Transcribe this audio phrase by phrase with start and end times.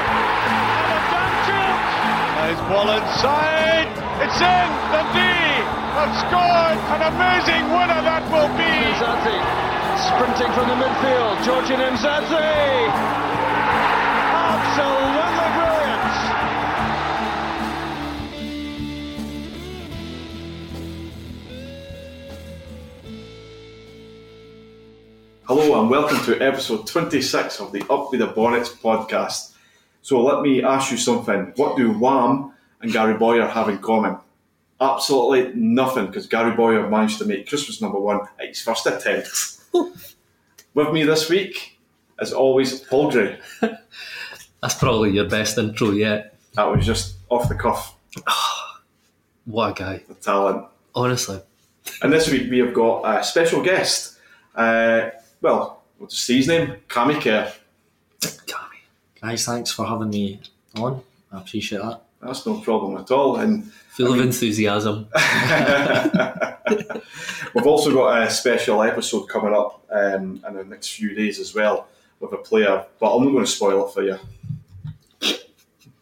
[0.49, 1.81] And a damn joke.
[2.41, 3.89] Nice ball inside.
[4.25, 4.69] It's in.
[4.89, 5.61] Dundee
[5.97, 6.79] have scored.
[6.97, 8.73] An amazing winner that will be.
[8.97, 9.37] Mzadzi
[10.09, 11.45] sprinting from the midfield.
[11.45, 12.89] Georgian Mzadzi.
[14.49, 15.40] Absolutely
[25.53, 29.51] Hello and welcome to episode 26 of the Up with the Bonnets podcast.
[30.01, 31.51] So let me ask you something.
[31.57, 34.15] What do Wham and Gary Bowyer have in common?
[34.79, 39.57] Absolutely nothing, because Gary Bowyer managed to make Christmas number one at his first attempt.
[40.73, 41.77] With me this week,
[42.17, 43.37] as always, Paul Gray.
[43.59, 46.33] That's probably your best intro yet.
[46.53, 47.93] That was just off the cuff,
[49.43, 50.03] What a guy.
[50.07, 50.67] the talent.
[50.95, 51.41] Honestly.
[52.01, 54.17] And this week we have got a special guest.
[54.55, 55.09] Uh,
[55.41, 57.51] well, we'll just his name, Cammy Kerr.
[58.21, 58.79] Cammy.
[59.21, 60.39] Guys, thanks for having me
[60.75, 61.01] on.
[61.31, 62.01] I appreciate that.
[62.21, 63.37] That's no problem at all.
[63.37, 65.07] And Full of enthusiasm.
[67.53, 71.53] We've also got a special episode coming up um, in the next few days as
[71.53, 71.87] well
[72.19, 74.17] with a player, but I'm not going to spoil it for you.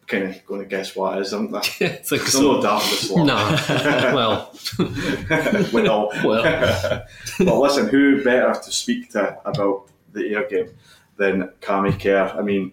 [0.09, 1.61] Kind of going to guess what it is, aren't I?
[1.81, 3.15] it's like I'm not daft this.
[3.15, 3.35] No.
[4.15, 4.51] well,
[5.71, 7.05] well, well.
[7.37, 10.71] but listen, who better to speak to about the Ayr game
[11.17, 12.35] than Cammy Kerr?
[12.35, 12.71] I mean,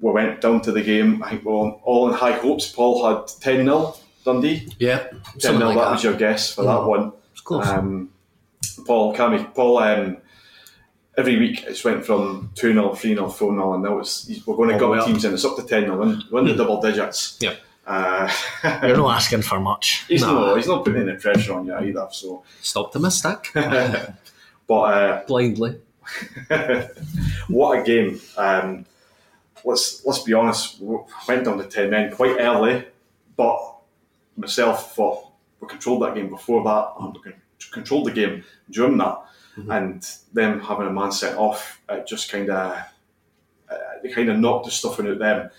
[0.00, 1.22] we went down to the game.
[1.22, 2.70] I think we we're all in high hopes.
[2.72, 3.94] Paul had 10 0
[4.24, 4.68] Dundee.
[4.80, 4.98] Yeah.
[4.98, 5.92] 10 Something 0, like that that.
[5.92, 7.12] was your guess for that one.
[7.30, 7.68] It's close.
[7.68, 8.10] Um,
[8.86, 10.16] Paul, Cammy, Paul, um,
[11.16, 14.56] every week it's went from 2 0, 3 0, 4 0, and now it's, we're
[14.56, 15.34] going to All the gut teams in.
[15.34, 17.36] It's up to 10 0, win, win the double digits.
[17.40, 17.54] Yeah.
[17.86, 18.30] Uh,
[18.82, 20.04] You're not asking for much.
[20.06, 20.32] he's, Nah.
[20.32, 22.44] not, he's not putting any pressure on you either, so.
[22.76, 23.50] Optimistic.
[24.66, 25.80] But uh, Blindly.
[27.48, 28.20] what a game.
[28.36, 28.86] Um,
[29.64, 32.84] let's let's be honest, we went down to 10 men quite early,
[33.36, 33.58] but
[34.36, 35.26] myself thought
[35.60, 37.32] we controlled that game before that, and we
[37.72, 39.18] controlled the game during that,
[39.68, 42.78] and them having a man sent off, it just kind of
[43.70, 45.50] uh, they kind of knocked the stuffing out them,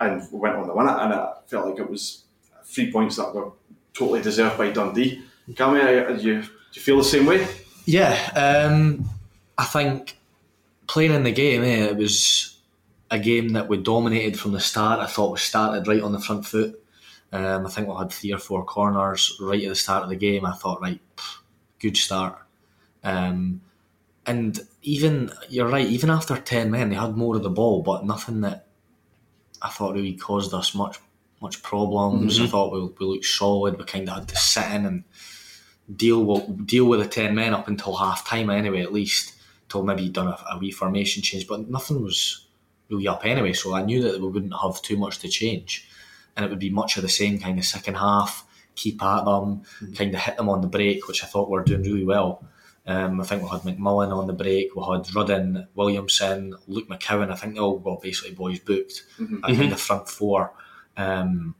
[0.00, 2.24] and we went on to win it, and I felt like it was
[2.64, 3.52] three points that were
[3.92, 5.22] totally deserved by Dundee.
[5.50, 7.46] Cammy, uh, do you, do you feel the same way?
[7.84, 9.08] Yeah, um,
[9.58, 10.16] I think
[10.86, 12.58] playing in the game, eh, it was
[13.10, 15.00] a game that we dominated from the start.
[15.00, 16.80] I thought we started right on the front foot.
[17.32, 20.16] Um, I think we had three or four corners right at the start of the
[20.16, 20.44] game.
[20.44, 21.00] I thought, right,
[21.78, 22.39] good start.
[23.02, 23.62] Um,
[24.26, 28.04] and even, you're right, even after 10 men, they had more of the ball, but
[28.04, 28.66] nothing that
[29.62, 30.98] I thought really caused us much
[31.40, 32.38] much problems.
[32.40, 33.78] I thought we, we looked solid.
[33.78, 35.04] We kind of had to sit in and
[35.94, 39.34] deal with, deal with the 10 men up until half time anyway, at least,
[39.68, 41.46] till maybe done a, a wee formation change.
[41.46, 42.46] But nothing was
[42.90, 45.88] really up anyway, so I knew that we wouldn't have too much to change.
[46.36, 49.62] And it would be much of the same kind of second half, keep at them,
[49.96, 52.44] kind of hit them on the break, which I thought we were doing really well.
[52.90, 57.30] Um, I think we had McMullan on the break, we had Rudden, Williamson, Luke McCowan.
[57.30, 59.04] I think they all got basically boys booked.
[59.44, 60.52] I think the front four
[60.96, 61.54] um,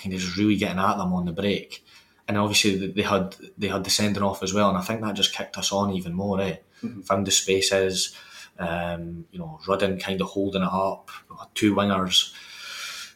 [0.00, 1.84] kind of just really getting at them on the break.
[2.26, 5.00] And obviously they- they had they had the sending off as well, and I think
[5.00, 6.40] that just kicked us on even more.
[6.40, 6.56] Eh?
[7.04, 8.14] Found the spaces,
[8.58, 11.10] um, you know, Rudden kind of holding it up.
[11.28, 12.32] We had two wingers,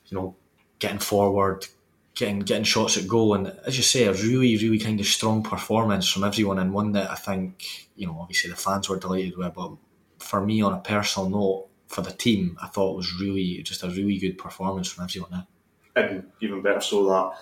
[0.09, 0.37] you know,
[0.81, 1.67] getting forward,
[2.15, 5.43] getting getting shots at goal, and as you say, a really really kind of strong
[5.43, 9.37] performance from everyone, and one that I think you know obviously the fans were delighted
[9.37, 9.73] with, but
[10.19, 11.69] for me on a personal note.
[11.87, 15.47] For the team, I thought it was really just a really good performance from everyone.
[15.95, 17.39] And even better so that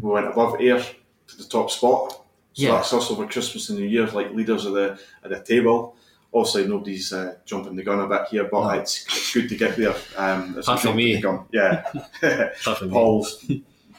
[0.00, 0.80] we went above Ayr
[1.28, 2.10] to the top spot.
[2.52, 2.72] So Yeah.
[2.72, 5.96] that's us over Christmas and New Year, like leaders of the of the table.
[6.34, 8.80] Obviously, nobody's uh, jumping the gun a bit here, but No.
[8.80, 9.94] it's, it's good to get there.
[10.18, 11.14] Um, Apart from me.
[11.14, 11.44] the gun.
[11.52, 11.84] Yeah.
[12.22, 12.92] Apart from me.
[12.92, 13.44] Paul's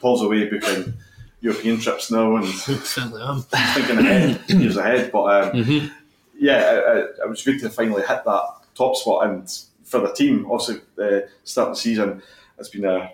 [0.01, 0.94] Paul's away booking
[1.41, 3.41] European trips now and Certainly am.
[3.73, 5.11] thinking ahead, years ahead.
[5.11, 5.23] But
[5.53, 5.91] um, Mhm.
[6.39, 8.44] yeah, it, it- it was good to finally hit that
[8.75, 9.27] top spot.
[9.27, 9.49] And
[9.83, 12.21] for the team, obviously, the uh, start of the season
[12.57, 13.11] has been a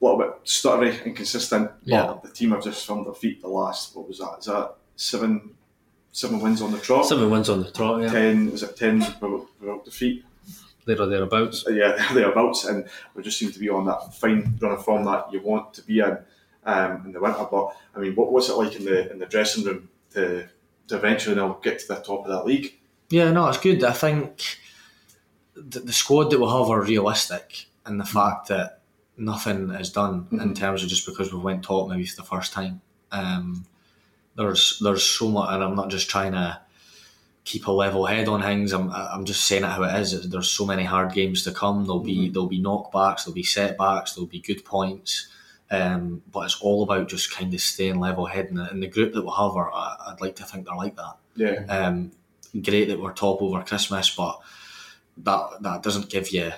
[0.00, 1.70] little bit stuttery, and consistent.
[1.84, 2.06] Yeah.
[2.06, 4.36] But the team have just found their feet the last, what was that?
[4.40, 5.50] Is that seven
[6.12, 7.06] seven wins on the trot?
[7.06, 8.10] Seven wins on the trot, yeah.
[8.12, 10.24] Ten, is it ten without, without defeat?
[10.86, 11.66] There or thereabouts.
[11.66, 15.04] Uh, yeah, thereabouts, and we just seem to be on that fine run of form
[15.04, 16.18] that you want to be in
[16.64, 17.46] um, in the winter.
[17.50, 20.46] But I mean, what was it like in the in the dressing room to
[20.88, 22.78] to eventually now get to the top of that league?
[23.10, 23.84] Yeah, no, it's good.
[23.84, 24.58] I think
[25.54, 28.80] the, the squad that we have are realistic, and the fact that
[29.16, 32.52] nothing is done in terms of just because we went top maybe for the first
[32.52, 32.80] time.
[33.12, 33.66] Um,
[34.36, 36.60] there's there's so much, and I'm not just trying to
[37.44, 38.72] keep a level head on things.
[38.72, 40.28] I'm I'm just saying it how it is.
[40.28, 41.84] There's so many hard games to come.
[41.84, 43.24] There'll be there'll be knockbacks.
[43.24, 44.14] There'll be setbacks.
[44.14, 45.28] There'll be good points.
[45.70, 48.46] Um, but it's all about just kind of staying level head.
[48.46, 50.96] And the, and the group that we have, are, I'd like to think they're like
[50.96, 51.16] that.
[51.36, 52.12] Yeah, Um,
[52.62, 54.40] great that we're top over Christmas, but
[55.18, 56.52] that that doesn't give you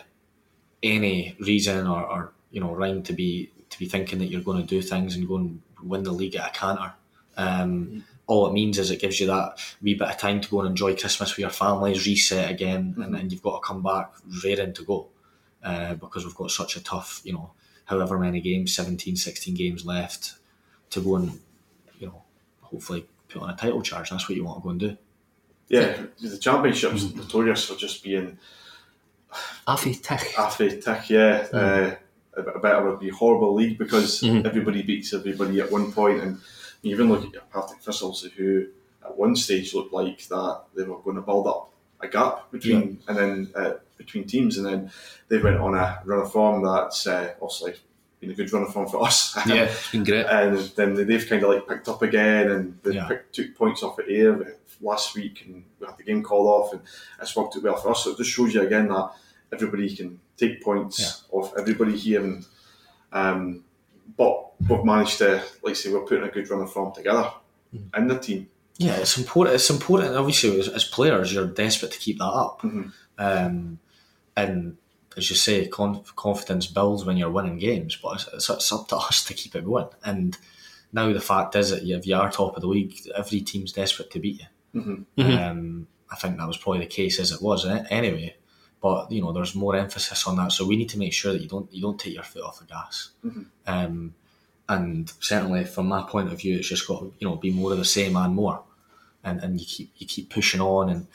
[0.82, 4.60] any reason or, or you know rhyme to be to be thinking that you're going
[4.60, 6.92] to do things and go and win the league at a canter.
[7.36, 10.60] Um, all it means is it gives you that wee bit of time to go
[10.60, 14.12] and enjoy Christmas with your families, reset again, and then you've got to come back
[14.44, 15.06] raring to go
[15.62, 17.52] uh, because we've got such a tough, you know,
[17.84, 20.34] however many games, 17, 16 games left
[20.90, 21.38] to go and,
[22.00, 22.22] you know,
[22.62, 24.10] hopefully put on a title charge.
[24.10, 24.96] That's what you want to go and do.
[25.68, 26.02] yeah.
[26.20, 28.38] The championship's notorious for just being
[29.68, 30.34] Affy tick.
[30.38, 31.10] affy tick.
[31.10, 31.94] Yeah, uh,
[32.36, 36.22] a bit- a bit of a horrible league because everybody beats everybody at one point,
[36.22, 36.40] and
[36.86, 38.66] you even look at your Partick Thistles, who
[39.04, 42.98] at one stage looked like that they were going to build up a gap between
[43.08, 44.90] and then uh, between teams, and then
[45.28, 47.74] they went on a run of form that's uh, obviously
[48.20, 49.36] been a good run of form for us.
[49.46, 50.26] Yeah, it's been great.
[50.26, 53.06] and then they've kind of like picked up again and they Yeah.
[53.08, 56.72] picked, took points off at Ayr last week and we had the game called off
[56.72, 56.82] and
[57.20, 58.04] it's worked out well for us.
[58.04, 59.10] So it just shows you again that
[59.52, 62.46] everybody can take points off everybody here and
[63.12, 63.64] um,
[64.16, 67.30] but we've managed to like I say we're putting a good run of form together
[67.96, 68.48] in the team.
[68.78, 69.54] Yeah, it's important.
[69.54, 70.16] It's important.
[70.16, 72.62] Obviously, as, as players, you're desperate to keep that up.
[73.18, 73.78] Um,
[74.36, 74.76] and
[75.16, 78.88] as you say, conf- confidence builds when you're winning games, but it's, it's, it's up
[78.88, 79.88] to us to keep it going.
[80.04, 80.36] And
[80.92, 84.10] now the fact is that if you are top of the league, every team's desperate
[84.10, 84.46] to beat you.
[85.38, 88.36] Um, I think that was probably the case as it was eh, anyway.
[88.86, 91.42] But you know, there's more emphasis on that, so we need to make sure that
[91.42, 93.10] you don't you don't take your foot off the gas.
[93.66, 94.14] Um,
[94.68, 97.72] and certainly, from my point of view, it's just got to you know be more
[97.72, 98.62] of the same and more,
[99.24, 101.08] and and you keep you keep pushing on, and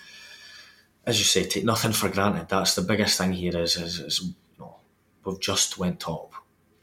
[1.06, 2.50] as you say, take nothing for granted.
[2.50, 4.75] That's the biggest thing here is is, is you know
[5.24, 6.33] we've just went top,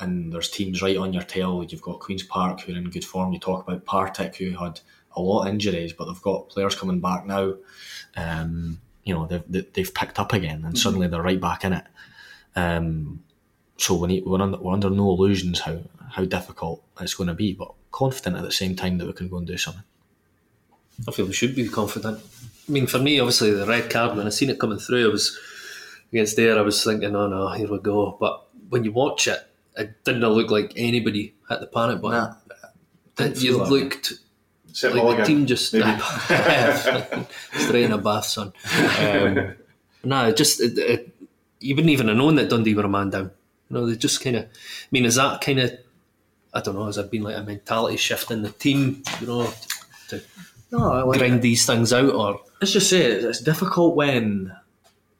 [0.00, 1.62] and there's teams right on your tail.
[1.68, 3.34] You've got Queens Park who are in good form.
[3.34, 4.80] You talk about Partick who had
[5.14, 7.56] a lot of injuries, but they've got players coming back now.
[8.16, 11.72] Um, you know they've they- they've picked up again, and suddenly they're right back in
[11.72, 11.84] it.
[12.56, 13.22] Um,
[13.76, 15.78] so we need, we're, under, we're under no illusions how,
[16.10, 19.28] how difficult it's going to be, but confident at the same time that we can
[19.28, 19.84] go and do something.
[21.06, 22.18] I feel we should be confident.
[22.68, 25.12] I mean, for me, obviously, the red card, when I seen it coming through, I
[25.12, 25.38] was
[26.12, 28.16] against there, I was thinking, oh no, here we go.
[28.18, 29.40] But when you watch it,
[29.76, 32.34] it didn't look like anybody hit the panic button.
[33.18, 34.08] Nah, It- you looked.
[34.10, 34.18] that
[34.68, 34.74] way.
[34.74, 37.26] looked Except like Mulligan, the team just maybe.
[37.64, 38.52] straight in a bath, son.
[39.00, 39.54] Um,
[40.04, 41.14] no, just it, it,
[41.60, 43.30] you wouldn't even have known that Dundee were a man down.
[43.68, 44.44] You know, they just kind of.
[44.44, 44.48] I
[44.90, 45.72] mean, is that kind of?
[46.54, 46.86] I don't know.
[46.86, 49.02] Has there been like a mentality shift in the team?
[49.20, 49.52] You know,
[50.08, 50.22] to
[50.70, 54.54] No, like, grind these things out, or let's just say it, it's difficult when,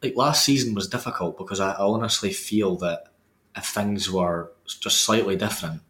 [0.03, 3.09] like last season was difficult because I, I honestly feel that
[3.57, 5.83] if things were just slightly different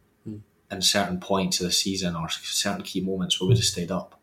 [0.70, 4.20] in certain points of the season or certain key moments, we would have stayed up.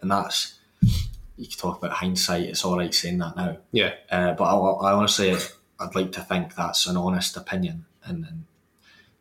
[0.00, 3.58] And that's, you can talk about hindsight, it's all right saying that now.
[3.72, 5.34] yeah, Uh, but I, I honestly,
[5.80, 8.44] I'd like to think that's an honest opinion, and, and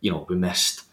[0.01, 0.83] you know, we missed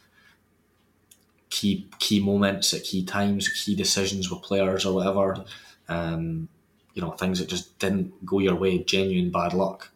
[1.50, 5.44] key key moments at key times, key decisions with players or whatever.
[5.88, 6.49] Um,
[6.94, 9.90] you know, things that just didn't go your way, genuine bad luck.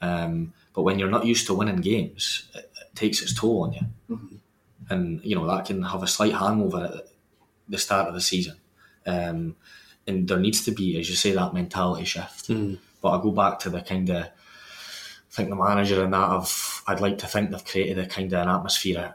[0.00, 3.72] Um, but when you're not used to winning games, it, it takes its toll on
[3.72, 4.39] you,
[4.90, 7.08] and you know that can have a slight hangover at
[7.68, 8.56] the start of the season.
[9.06, 9.56] Um,
[10.06, 12.48] and there needs to be, as you say, that mentality shift.
[13.00, 14.28] But I go back to the kind of, I
[15.30, 18.42] think the manager and that have, I'd like to think they've created a kind of
[18.42, 19.14] an atmosphere,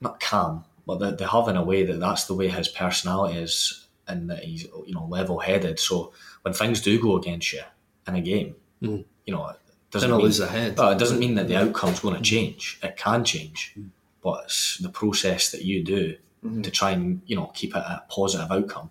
[0.00, 3.38] not calm, but they, they have in a way that that's the way his personality
[3.38, 5.78] is, and that he's you know level headed.
[5.78, 6.12] So
[6.42, 7.62] when things do go against you
[8.06, 8.54] in a game,
[9.26, 9.56] you know, it
[9.90, 10.78] doesn't mean, lose the head.
[10.78, 12.78] Well, it doesn't mean that the outcome's going to change.
[12.82, 13.74] It can change,
[14.22, 16.16] but it's the process that you do
[16.62, 18.90] to try and you know keep it a positive outcome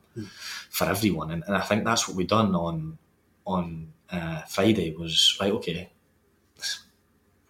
[0.69, 1.31] for everyone.
[1.31, 2.97] And, and I think that's what we've done on
[3.45, 5.51] on uh, Friday was right.
[5.53, 5.89] Okay,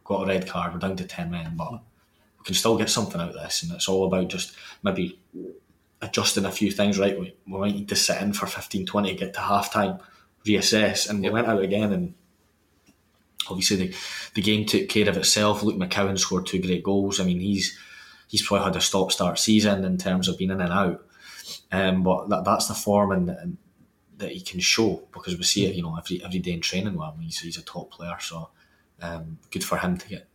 [0.03, 0.73] got a red card.
[0.73, 3.71] We're down to ten men, but we can still get something out of this, and
[3.73, 5.19] it's all about just maybe
[6.01, 6.97] adjusting a few things.
[6.97, 9.99] Right, we, we might need to sit in for 15, 20, get to half time,
[10.45, 12.13] reassess, and we went out again and.
[13.49, 13.95] Obviously, the,
[14.35, 15.63] the game took care of itself.
[15.63, 17.19] Luke McCowan scored two great goals.
[17.19, 17.77] I mean, he's
[18.27, 21.05] he's probably had a stop start season in terms of being in and out.
[21.71, 23.57] Um, but that, that's the form and, and
[24.17, 26.95] that he can show because we see it, you know, every every day in training
[26.95, 27.21] with him.
[27.21, 28.49] He's, he's a top player, so
[29.01, 30.27] um, good for him to get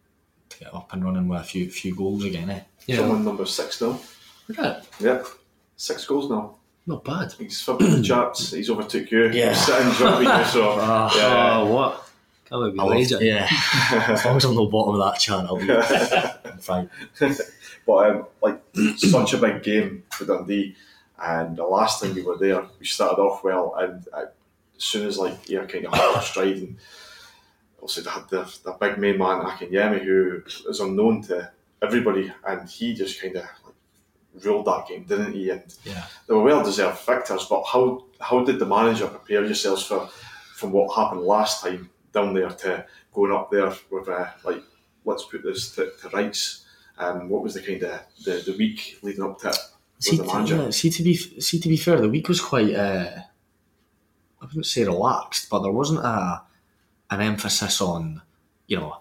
[0.51, 2.51] to get up and running with a few few goals again.
[2.51, 2.61] Eh?
[2.87, 2.97] Yeah.
[2.97, 3.99] Someone number six now.
[4.49, 4.81] Yeah.
[5.01, 5.23] Yeah,
[5.77, 6.57] six goals now.
[6.87, 7.33] Not bad.
[7.33, 8.51] He's fibbing the charts.
[8.53, 9.31] He's overtook you.
[9.31, 9.51] Yeah.
[9.55, 11.59] He's sitting drunk with you, so Oh, yeah.
[11.61, 12.05] oh,
[12.51, 12.61] what?
[12.75, 13.23] Can't believe I we love- legend.
[13.23, 13.49] yeah,
[14.13, 15.71] as long as I'm no bottom of that chart, I'll be
[16.51, 16.91] I'm fine.
[17.87, 18.61] But um, like
[18.97, 20.75] such a big game for Dundee,
[21.23, 24.25] and the last time we were there, we started off well, and uh,
[24.77, 26.77] as soon as like yeah, kind of hit our stride, and
[27.81, 31.51] also they had the, the big main man Akinyemi, who is unknown to
[31.83, 35.51] everybody, and he just kind of like ruled that game, didn't he?
[35.51, 36.07] And Yeah.
[36.27, 37.45] they were well deserved victors.
[37.45, 40.09] But how how did the manager prepare yourselves for
[40.55, 44.63] from what happened last time down there to going up there with uh, like
[45.05, 46.65] let's put this to, to rights?
[46.97, 49.59] Um, what was the kind of the, the week leading up to it
[49.99, 50.57] See, the to, manager?
[50.57, 53.11] yeah, see to be see to be fair, the week was quite uh,
[54.41, 56.43] I wouldn't say relaxed, but there wasn't a
[57.11, 58.23] an emphasis on
[58.67, 58.97] you know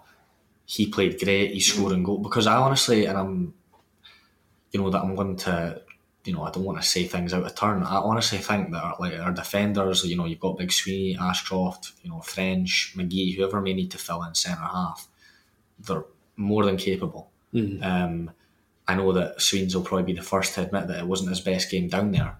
[0.65, 3.53] he played great, he scored and goal because I honestly and I'm
[4.71, 5.81] you know that I'm going to
[6.25, 7.83] you know I don't want to say things out of turn.
[7.83, 11.93] I honestly think that our, like our defenders, you know, you've got Big Sweeney, Ashcroft,
[12.01, 15.07] you know, French, McGhee, whoever may need to fill in centre half,
[15.79, 17.29] they're more than capable.
[17.83, 18.31] Um,
[18.87, 21.41] I know that Sweens will probably be the first to admit that it wasn't his
[21.41, 22.37] best game down there,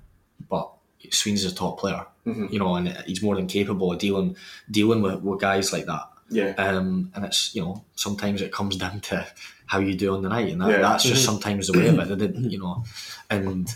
[0.49, 0.71] but
[1.11, 4.35] Sweens is a top player, you know, and he's more than capable of dealing
[4.71, 6.09] dealing with, with guys like that.
[6.29, 6.53] Yeah.
[6.57, 9.27] Um, and it's you know sometimes it comes down to
[9.65, 10.81] how you do on the night, and that, Yeah.
[10.81, 12.07] that's just sometimes the way of it.
[12.09, 12.83] They didn't, you know,
[13.29, 13.67] and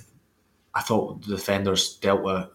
[0.73, 2.47] I thought the defenders dealt with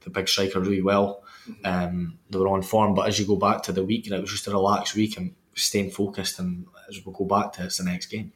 [0.00, 1.22] the big striker really well.
[1.64, 4.20] Um, they were on form, but as you go back to the week, and it
[4.20, 6.38] was just a relaxed week and staying focused.
[6.40, 8.32] And as we go back to it's the next game,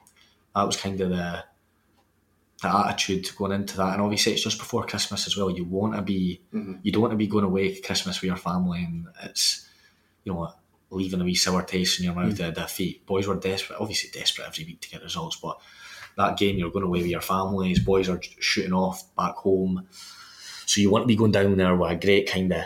[0.54, 1.44] that was kind of the
[2.62, 3.94] the attitude going into that.
[3.94, 5.50] And obviously, it's just before Christmas as well.
[5.50, 6.40] You want to be,
[6.82, 9.66] you don't want to be going away Christmas with your family, and it's
[10.24, 10.52] you know
[10.90, 12.40] leaving a wee sour taste in your mouth mm.
[12.40, 13.06] at of defeat.
[13.06, 15.58] Boys were desperate, obviously desperate every week to get results, but
[16.16, 17.78] that game you're going away with your families.
[17.78, 19.86] Boys are shooting off back home,
[20.66, 22.64] so you want to be going down there with a great kind of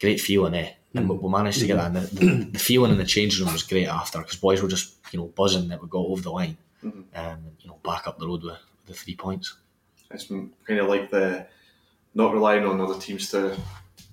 [0.00, 0.72] great feeling, eh?
[0.94, 1.22] And we, mm.
[1.22, 1.94] we managed to get mm-hmm.
[1.94, 2.12] that.
[2.12, 4.68] And the, the, the feeling in the changing room was great after because boys were
[4.68, 7.02] just you know buzzing that we got over the line, mm-hmm.
[7.14, 9.56] and you know back up the road with, with the three points.
[10.10, 11.46] It's kind of like the
[12.14, 13.56] not relying on other teams to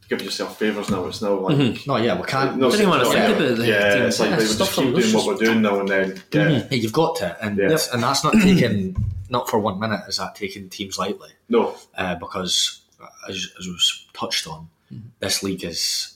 [0.10, 1.06] give yourself favours now.
[1.08, 2.58] It's now like No, yeah, we can't.
[2.58, 4.04] no, Didn't even wanna think about the yeah, team.
[4.04, 6.10] it's like Yeah, they would just keep doing what we're doing now and then.
[6.32, 6.68] Yeah, mm-hmm.
[6.70, 7.78] Hey, you've got to, and Yeah.
[7.94, 8.96] and that's not taking
[9.30, 11.30] not for one minute is that taking teams lightly.
[11.50, 12.82] no, uh, because
[13.28, 15.08] as, as was touched on, mm-hmm.
[15.20, 16.14] this league is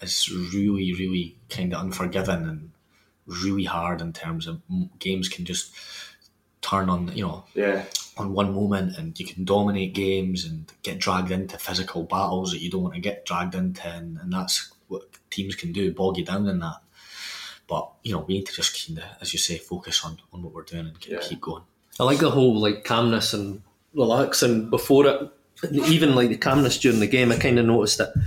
[0.00, 2.70] is really, really kind of unforgiving and
[3.26, 4.60] really hard in terms of
[4.98, 5.72] games can just
[6.60, 7.84] turn on, you know, yeah,
[8.16, 12.60] on one moment, and you can dominate games and get dragged into physical battles that
[12.60, 16.16] you don't want to get dragged into, and, and that's what teams can do, bog
[16.16, 16.76] you down in that.
[17.68, 20.42] But you know, we need to just kind of, as you say, focus on, on
[20.42, 21.18] what we're doing and Yeah.
[21.20, 21.62] keep going.
[21.98, 23.62] I like the whole like calmness and
[23.94, 25.30] relaxing before it.
[25.72, 28.12] Even like the calmness during the game, I kind of noticed that.
[28.14, 28.22] You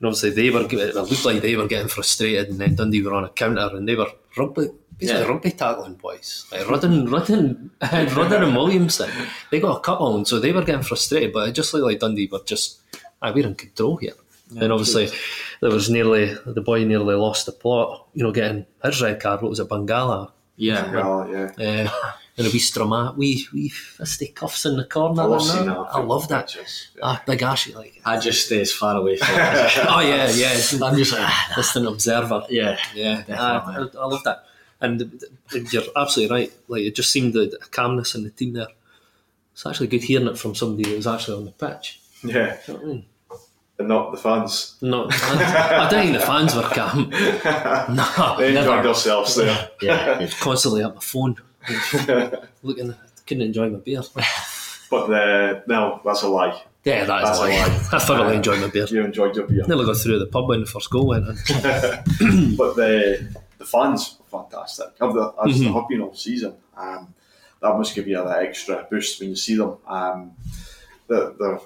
[0.00, 3.14] know, obviously, they were it looked like they were getting frustrated, and then Dundee were
[3.14, 5.28] on a counter, and they were rugby, basically Yeah.
[5.28, 9.10] rugby tackling boys, like Rudden, Rudden, Rudden and Williamson.
[9.50, 11.32] They got a couple, and so they were getting frustrated.
[11.32, 12.80] But it just looked like Dundee were just,
[13.22, 14.14] ah, we're in control here.
[14.60, 15.10] and obviously,
[15.60, 18.06] there was nearly the boy nearly lost the plot.
[18.14, 19.42] You know, getting his red card.
[19.42, 20.30] What was it, Bangala?
[20.58, 21.50] Yeah, well, yeah.
[21.58, 21.90] Uh,
[22.38, 25.22] and a wee stroma, wee wee fisty cuffs in the corner.
[25.22, 25.64] I love that.
[25.66, 25.76] that.
[25.92, 26.46] I love that.
[26.46, 27.00] Pictures, yeah.
[27.04, 28.00] Ah, big Ashy, like.
[28.06, 29.86] I just stay as far away from it.
[29.88, 30.50] oh yeah, yeah.
[30.86, 32.44] I'm just like, ah, distant observer.
[32.48, 33.34] yeah, Yeah, I.
[33.34, 34.45] I, I love that.
[34.80, 35.20] And
[35.72, 36.52] you're absolutely right.
[36.68, 38.68] Like it just seemed the the calmness in the team there.
[39.52, 42.00] It's actually good hearing it from somebody that was actually on the pitch.
[42.22, 43.04] yeah, You know I mean?
[43.78, 44.76] and not the fans.
[44.82, 45.40] Not the fans.
[45.42, 47.10] I don't think the fans were calm.
[47.96, 48.82] No, They enjoyed never.
[48.82, 49.70] themselves there.
[49.80, 50.18] yeah.
[50.18, 50.30] good.
[50.40, 51.36] Constantly at my phone,
[52.62, 52.94] looking.
[53.26, 54.02] Couldn't enjoy my beer.
[54.90, 56.62] But uh, no, that's a lie.
[56.84, 57.66] Yeah, that That's is a a lie.
[57.66, 57.88] lie.
[57.92, 58.86] I thoroughly enjoyed my beer.
[58.86, 59.64] You enjoyed your beer.
[59.66, 61.34] Nearly got through the pub when the first goal went in.
[62.56, 63.26] but the
[63.58, 64.88] the fans fantastic.
[65.00, 65.94] Have the, as Mm-hmm.
[65.94, 66.54] they all season.
[66.76, 67.14] Um,
[67.62, 69.76] that must give you that extra boost when you see them.
[69.86, 70.32] Um,
[71.06, 71.60] the, the,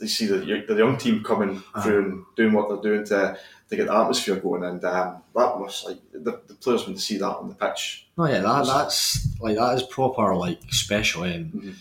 [0.00, 1.82] they see the, the young team coming Uh-huh.
[1.82, 3.38] through and doing what they're doing to
[3.70, 7.02] to get the atmosphere going, and um, that was like the, the players want to
[7.02, 8.06] see that on the pitch.
[8.16, 11.24] No, yeah, that, that's like that is proper like special.
[11.24, 11.74] And Mhm.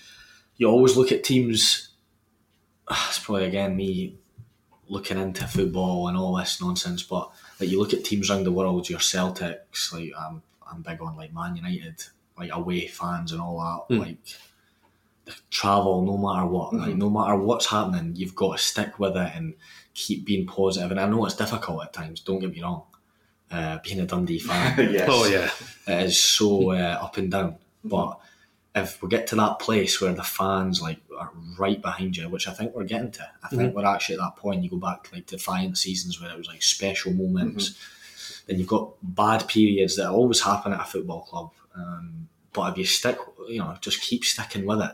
[0.58, 1.90] you always look at teams.
[3.08, 4.18] It's probably again me
[4.90, 8.52] looking into football and all this nonsense, but like you look at teams around the
[8.52, 12.04] world, your Celtics, like I'm, I'm big on like Man United,
[12.38, 13.60] like away fans and all
[13.90, 14.00] that, Mm.
[14.00, 14.18] like
[15.26, 19.18] the travel no matter what, like no matter what's happening, you've got to stick with
[19.18, 19.56] it and
[19.94, 20.92] keep being positive.
[20.92, 22.22] And I know it's difficult at times.
[22.22, 22.84] Don't get me wrong.
[23.50, 25.08] Uh, being a Dundee fan, yes.
[25.12, 25.50] Oh yeah,
[25.88, 27.56] it is so uh, up and down.
[27.84, 28.20] But
[28.78, 32.48] if we get to that place where the fans like are right behind you, which
[32.48, 33.78] I think we're getting to, I think mm-hmm.
[33.78, 34.64] we're actually at that point.
[34.64, 37.70] You go back to like defiant seasons where it was like special moments.
[37.70, 38.44] Mm-hmm.
[38.48, 41.52] Then you've got bad periods that always happen at a football club.
[41.76, 43.18] Um, but if you stick,
[43.50, 44.94] you know, just keep sticking with it.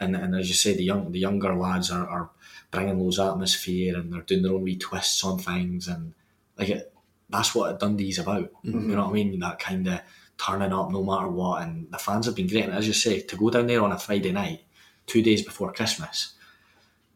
[0.00, 2.30] And, and as you say, the young the younger lads are, are
[2.70, 6.14] bringing those atmosphere and they're doing their own wee twists on things and
[6.56, 6.92] like it,
[7.30, 8.52] that's what Dundee's about.
[8.64, 8.90] Mm-hmm.
[8.90, 9.38] You know what I mean?
[9.38, 10.00] That kind of
[10.38, 11.62] turning up no matter what.
[11.62, 12.64] And the fans have been great.
[12.64, 14.64] And as you say, to go down there on a Friday night,
[15.06, 16.34] two days before Christmas,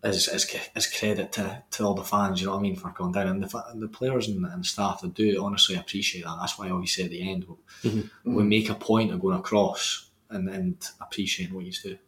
[0.05, 2.41] is is, is credit to, to all the fans.
[2.41, 5.01] You know what I mean for going down and the the players and, and staff
[5.01, 6.37] that do honestly appreciate that.
[6.41, 8.35] That's why I always say at the end we, mm-hmm.
[8.35, 11.99] we make a point of going across and, and appreciating what you do.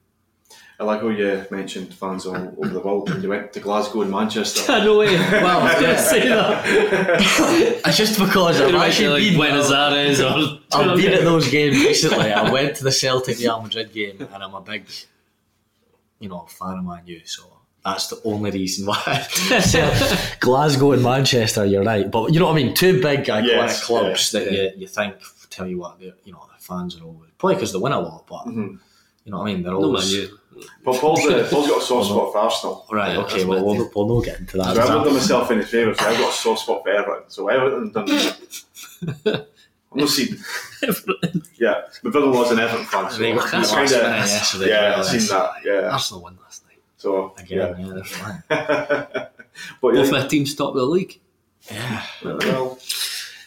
[0.81, 4.03] I like how you mentioned fans all over the world when you went to Glasgow
[4.03, 4.73] and Manchester.
[4.85, 5.15] no way.
[5.15, 7.81] Well, I was gonna say that.
[7.87, 11.23] It's just because I've Could have actually like been Buenos Aires or I've been at
[11.23, 12.33] those games recently.
[12.33, 14.85] I went to the Celtic Real Madrid game, and I'm a big,
[16.19, 17.21] you know, fan of Man U.
[17.25, 17.43] So
[17.85, 19.27] that's the only reason why.
[19.61, 19.93] So,
[20.41, 22.75] Glasgow and Manchester, you're right, but you know what I mean.
[22.75, 24.63] Two big iconic Yes, clubs yeah, that yeah.
[24.63, 25.15] You, you think
[25.51, 28.01] tell you what, the you know the fans are always probably because they win a
[28.01, 28.79] lot, but Mhm.
[29.25, 29.63] you know what I mean.
[29.63, 30.39] They're No man, always you.
[30.85, 32.87] But Paul's, uh, Paul's got a soft spot for Arsenal.
[32.93, 33.17] right.
[33.17, 34.75] Okay, that's well we'll, we'll not get into that.
[34.77, 35.99] So I've done myself any favours.
[35.99, 37.23] I've got a soft spot for Everton.
[37.29, 38.09] So Everton done.
[39.93, 40.37] I'm not seen.
[41.57, 43.11] Yeah, my brother-in-law's an Everton fan.
[43.11, 45.51] So They got he's last kinda- minute yesterday, Yeah, well, I've seen that.
[45.65, 45.89] Yeah.
[45.93, 46.79] Arsenal won last night.
[46.97, 47.87] So Again, yeah.
[47.87, 48.43] yeah, they're fine.
[48.49, 49.33] but
[49.81, 51.21] Both yeah, my teams top of the league.
[51.71, 52.03] Yeah.
[52.25, 52.79] well,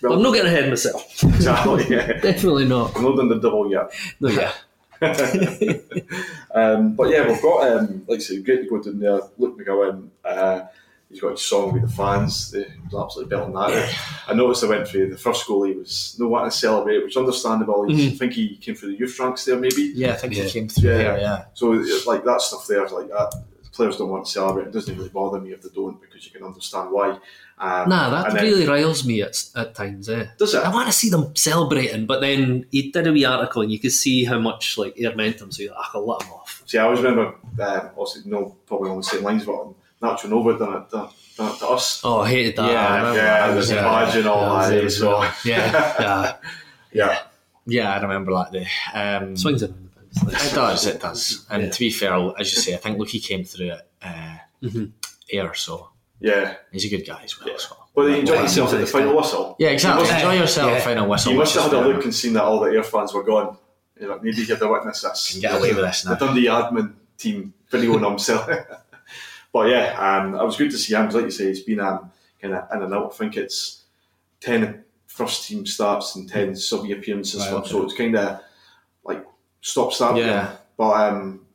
[0.04, 1.24] I'm not getting ahead of myself.
[1.24, 1.86] exactly.
[1.90, 2.14] Yeah.
[2.22, 2.96] Definitely not.
[2.96, 3.92] I'm not done the double yet.
[4.20, 4.54] No, yeah.
[6.54, 9.20] um, but yeah, we've got um, like I said, great to go down there.
[9.38, 10.62] Luke McCowan, uh,
[11.10, 12.52] he's got his song with the fans.
[12.52, 13.72] They he was absolutely belting that.
[13.72, 13.96] out.
[14.30, 15.64] I noticed I went through the first goal.
[15.64, 17.84] He was no wanting to celebrate, which is understandable.
[17.88, 19.92] He's- I think he came through the youth ranks there, maybe.
[19.96, 20.44] Yeah, I think Yeah.
[20.44, 20.98] he came through Yeah.
[20.98, 21.20] there.
[21.20, 21.46] Yeah.
[21.54, 23.34] So it's like that stuff there, like that.
[23.74, 24.66] Players don't want to celebrate.
[24.68, 27.20] It doesn't really bother me if they don't because you can understand why.
[27.60, 30.28] Um, Nah, that and then- really riles me at, at times, eh?
[30.38, 30.64] does it.
[30.64, 33.80] I want to see them celebrating, but then he did a wee article and you
[33.80, 36.34] could see how much like it meant them, so you're like, "Ah, I'll let him
[36.34, 36.62] off.
[36.68, 39.56] See, I always remember, um, also, no, probably on the same lines, but
[40.04, 42.02] Nacho Novo done it, done, done it to us.
[42.04, 42.72] Oh, I hated that.
[42.72, 43.54] Yeah, remember yeah, that.
[43.56, 43.82] there's a Yeah.
[43.82, 45.34] badge and all Yeah, I that, as so- well.
[45.44, 46.36] Yeah, yeah.
[46.94, 47.20] Yeah.
[47.66, 48.68] Yeah, I remember that day.
[48.94, 49.90] Um, Swings and
[50.24, 50.52] roundabouts.
[50.52, 51.46] It does, it does.
[51.50, 54.92] And to be fair, as you say, I think Lucky came through it uh, Mhm.
[55.34, 55.90] Ayr, so
[56.20, 56.56] Yeah.
[56.72, 57.50] he's a good guy as well.
[57.50, 57.56] Yeah.
[57.58, 57.76] So.
[57.96, 59.56] But then you enjoyed Well, yourself at the final whistle.
[59.60, 60.06] Yeah, exactly.
[60.06, 60.80] You must- Enjoy yourself, Yeah.
[60.82, 61.32] final whistle.
[61.32, 63.24] You must which have had a look and seen that all the Ayr fans were
[63.24, 63.58] gone.
[64.00, 65.32] You're like, maybe you have to witness this.
[65.32, 66.14] Can get away with this now.
[66.16, 66.34] The now.
[66.34, 68.48] Dundee admin team videoing himself.
[69.54, 71.06] but yeah, um, it was good to see him.
[71.06, 73.12] 'cause Like you say, he's been um, kind of in and out.
[73.14, 73.84] I think it's
[74.42, 77.42] 10 first team starts and 10 sub appearances.
[77.42, 77.70] Right, okay.
[77.70, 78.40] So it's kind of
[79.04, 79.26] like
[79.62, 80.18] stop start.
[80.18, 80.58] Yeah.
[80.78, 81.46] But um,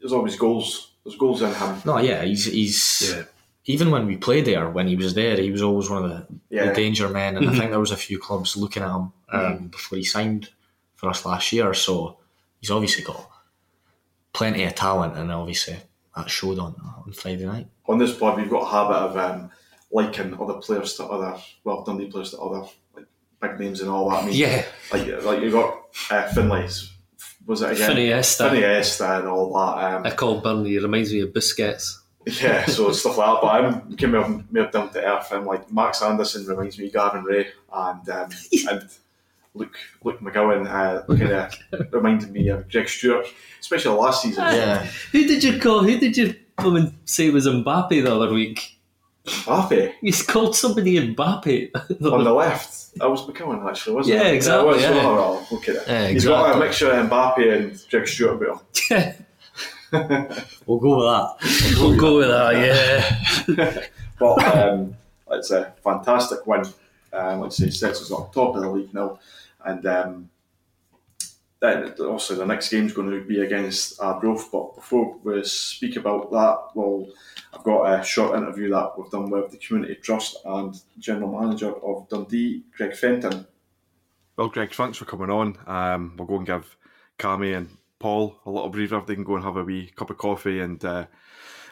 [0.00, 0.92] there's always goals.
[1.04, 1.82] There's goals in him.
[1.84, 3.22] No, yeah, he's he's Yeah.
[3.66, 6.26] Even when we played there, when he was there, he was always one of the,
[6.48, 6.66] Yeah.
[6.66, 9.68] the danger men, and I think there was a few clubs looking at him um,
[9.68, 10.48] before he signed
[10.96, 11.72] for us last year.
[11.74, 12.18] So
[12.60, 13.28] he's obviously got
[14.32, 15.76] plenty of talent, and obviously
[16.16, 16.74] that showed on
[17.06, 17.68] on Friday night.
[17.86, 19.50] On this pod, we've got a habit of um,
[19.92, 23.06] liking other players to other, well, Dundee players to other like
[23.40, 24.22] big names and all that.
[24.22, 26.92] I mean, Yeah, like like you got uh, Finlay's.
[27.46, 27.90] Was it again?
[27.90, 28.50] Finiesta.
[28.50, 29.94] Finiesta and all that.
[29.94, 30.76] Um, I call Burnley.
[30.76, 31.99] It reminds me of biscuits.
[32.26, 33.40] Yeah, so stuff like that.
[33.42, 35.28] But I'm kind of more down to earth.
[35.32, 38.30] I'm like Max Anderson reminds me of Gavin Rae, and um,
[38.70, 38.88] and
[39.54, 43.26] Luke Luke McCowan uh, kind of reminded me of Greg Stewart,
[43.60, 44.44] especially last season.
[44.44, 45.82] Yeah, Who did you call?
[45.82, 48.76] Who did you come and say was Mbappe the other week?
[49.26, 51.70] Mbappe You called somebody Mbappe.
[52.12, 52.94] on the left.
[52.96, 54.34] That was McCowan actually, wasn't Yeah, it?
[54.34, 54.90] exactly, It was, yeah.
[54.96, 55.82] well, well, look at it.
[55.86, 56.66] Yeah, He's got a exactly.
[56.66, 59.14] mixture of Mbappe and Greg Stewart about him.
[59.92, 61.76] We'll go with that.
[61.80, 63.46] we'll go with that.
[63.56, 63.86] Yeah.
[64.20, 64.96] But um,
[65.30, 66.62] it's a fantastic win.
[67.10, 69.18] Um, like I say, sets us up top of the league now,
[69.64, 70.30] and um,
[71.60, 74.52] then also the next game is going to be against Arbroath.
[74.52, 77.08] But before we speak about that, well,
[77.54, 81.72] I've got a short interview that we've done with the Community Trust and General Manager
[81.72, 83.46] of Dundee, Greg Fenton.
[84.36, 85.56] Well, Greg, thanks for coming on.
[85.66, 86.76] Um, we'll go and give
[87.18, 87.68] Cammy and
[88.00, 89.00] Paul a little breather.
[89.06, 91.06] They can go and have a wee cup of coffee and uh,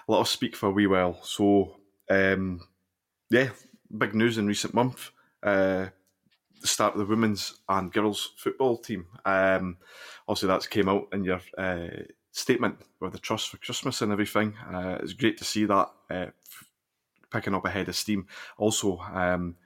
[0.07, 1.19] let us speak for a wee while.
[1.23, 1.77] So,
[2.09, 2.61] um,
[3.31, 3.49] yeah,
[3.97, 5.11] big news in recent month.
[5.43, 5.87] Uh,
[6.61, 9.07] the start of the women's and girls football team.
[9.25, 9.79] Um,
[10.29, 11.89] obviously, that's came out in your uh,
[12.33, 14.55] statement with the trust for Christmas and everything.
[14.73, 16.27] Uh, it's great to see that uh,
[17.31, 18.27] picking up ahead of steam.
[18.59, 19.57] Also, um,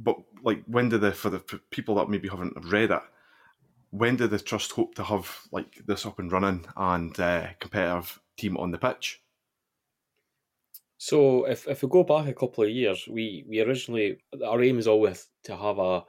[0.00, 3.02] but like, when do the for the people that maybe haven't read it?
[3.92, 8.20] When do the trust hope to have like this up and running and uh, competitive
[8.36, 9.22] team on the pitch?
[10.98, 14.78] So if, if we go back a couple of years, we, we originally our aim
[14.78, 16.04] is always to have a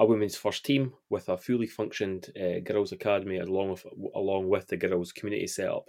[0.00, 4.66] a women's first team with a fully functioned uh, girls academy along with along with
[4.66, 5.84] the girls community setup.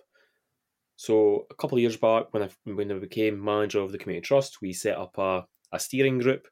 [0.97, 4.27] So a couple of years back, when I when I became manager of the community
[4.27, 6.47] trust, we set up a, a steering group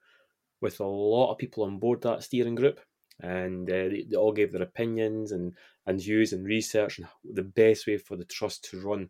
[0.61, 2.79] with a lot of people on board that steering group,
[3.21, 5.53] and uh, they, they all gave their opinions and
[5.85, 9.09] and views and research and the best way for the trust to run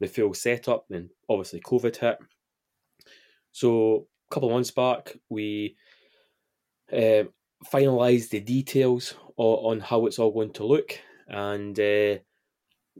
[0.00, 0.86] the full setup.
[0.90, 2.18] And obviously, COVID hit.
[3.52, 5.76] So a couple of months back, we
[6.92, 7.24] uh,
[7.72, 12.18] finalised the details on, on, how it's all going to look, and uh,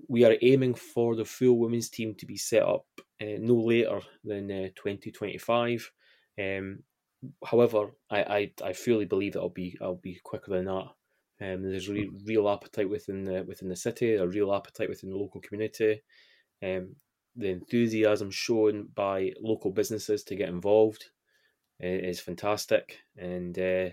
[0.09, 2.87] we are aiming for the full women's team to be set up
[3.21, 5.90] uh, no later than uh, 2025.
[6.38, 6.81] Um,
[7.44, 10.87] however, I, I, I fully believe that I'll be I'll be quicker than that.
[11.38, 15.16] Um, there's re- real appetite within the within the city, a real appetite within the
[15.16, 16.02] local community.
[16.62, 16.96] Um,
[17.37, 21.05] the enthusiasm shown by local businesses to get involved
[21.83, 23.90] uh, is fantastic, and uh,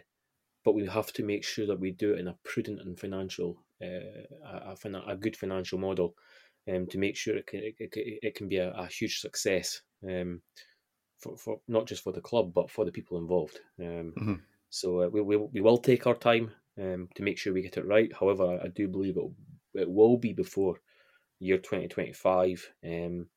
[0.63, 3.65] but we have to make sure that we do it in a prudent and financial,
[3.81, 3.88] uh,
[4.45, 6.15] a, a, a, good financial model,
[6.73, 10.41] um, to make sure it can it, it can be a, a huge success, um,
[11.23, 13.59] for, for not just for the club but for the people involved.
[13.79, 14.33] Um, mm-hmm.
[14.69, 17.77] So uh, we, we we will take our time um, to make sure we get
[17.77, 18.12] it right.
[18.19, 19.23] However, I do believe it
[19.81, 20.79] it will be before
[21.39, 22.71] year 2025.
[22.86, 23.27] Um,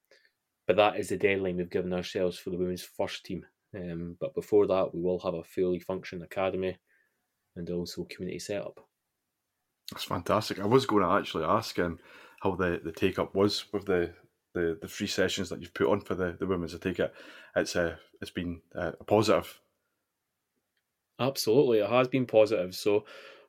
[0.66, 3.44] but that is the deadline we've given ourselves for the women's first team.
[3.75, 6.77] Um, but before that, we will have a fully functioning academy
[7.57, 8.81] and also community setup.
[9.92, 10.59] That's fantastic.
[10.59, 11.99] I was going to actually ask him
[12.40, 14.12] how the, the take up was with the,
[14.61, 16.75] the, the three sessions that you've put on for the, the women's.
[16.75, 17.14] I take it
[17.55, 19.61] it's a it's been a positive.
[21.19, 22.75] Absolutely, it has been positive.
[22.75, 23.05] So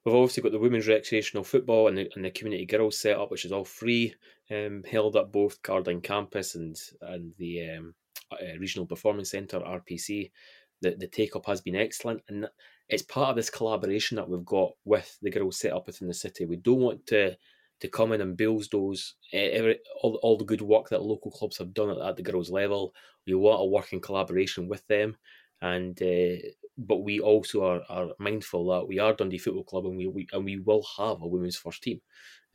[0.07, 3.29] We've obviously got the women's recreational football and the, and the community girls set up,
[3.29, 4.15] which is all free,
[4.49, 7.93] um, held at both Gardyne campus and and the um,
[8.31, 10.31] uh, Regional Performance Centre (RPC).
[10.79, 12.47] The the take up has been excellent, and
[12.87, 16.13] it's part of this collaboration that we've got with the girls set up within the
[16.13, 16.45] city.
[16.45, 17.35] We don't want to
[17.79, 21.73] to come in and bulldoze every, all, all the good work that local clubs have
[21.73, 22.93] done at, at the girls level.
[23.25, 25.17] We want to work in collaboration with them,
[25.61, 26.37] and uh,
[26.77, 30.27] but we also are, are mindful that we are Dundee Football Club and we, we
[30.31, 32.01] and we will have a women's first team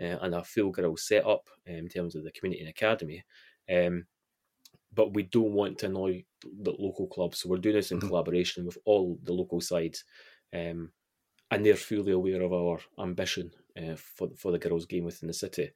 [0.01, 3.25] uh, and a full girl set up um, in terms of the community and academy.
[3.71, 4.07] Um,
[4.95, 8.09] but we don't want to annoy the local clubs, so we're doing this in mm-hmm.
[8.09, 10.05] collaboration with all the local sides,
[10.55, 10.93] um,
[11.51, 15.35] and they're fully aware of our ambition uh, for for the girls' game within the
[15.35, 15.71] city.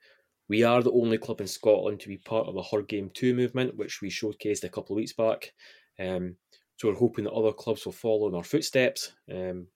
[0.48, 3.34] We are the only club in Scotland to be part of the Her Game Too
[3.34, 5.52] movement, which we showcased a couple of weeks back.
[5.98, 6.36] Um,
[6.76, 9.66] so we're hoping that other clubs will follow in our footsteps um,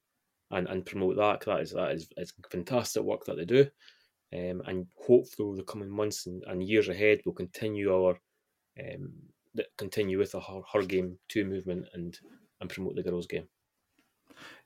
[0.51, 1.41] and, and promote that.
[1.47, 3.67] That is that is, is fantastic work that they do.
[4.33, 8.17] Um, and hopefully over the coming months and, and years ahead we'll continue our
[8.79, 9.13] um,
[9.77, 12.17] continue with the her, her, game too movement and
[12.61, 13.49] and promote the girls game.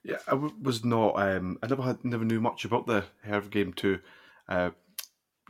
[0.03, 1.19] Yeah, I w- was not.
[1.19, 3.99] Um, I never had never knew much about the her game too
[4.49, 4.71] uh,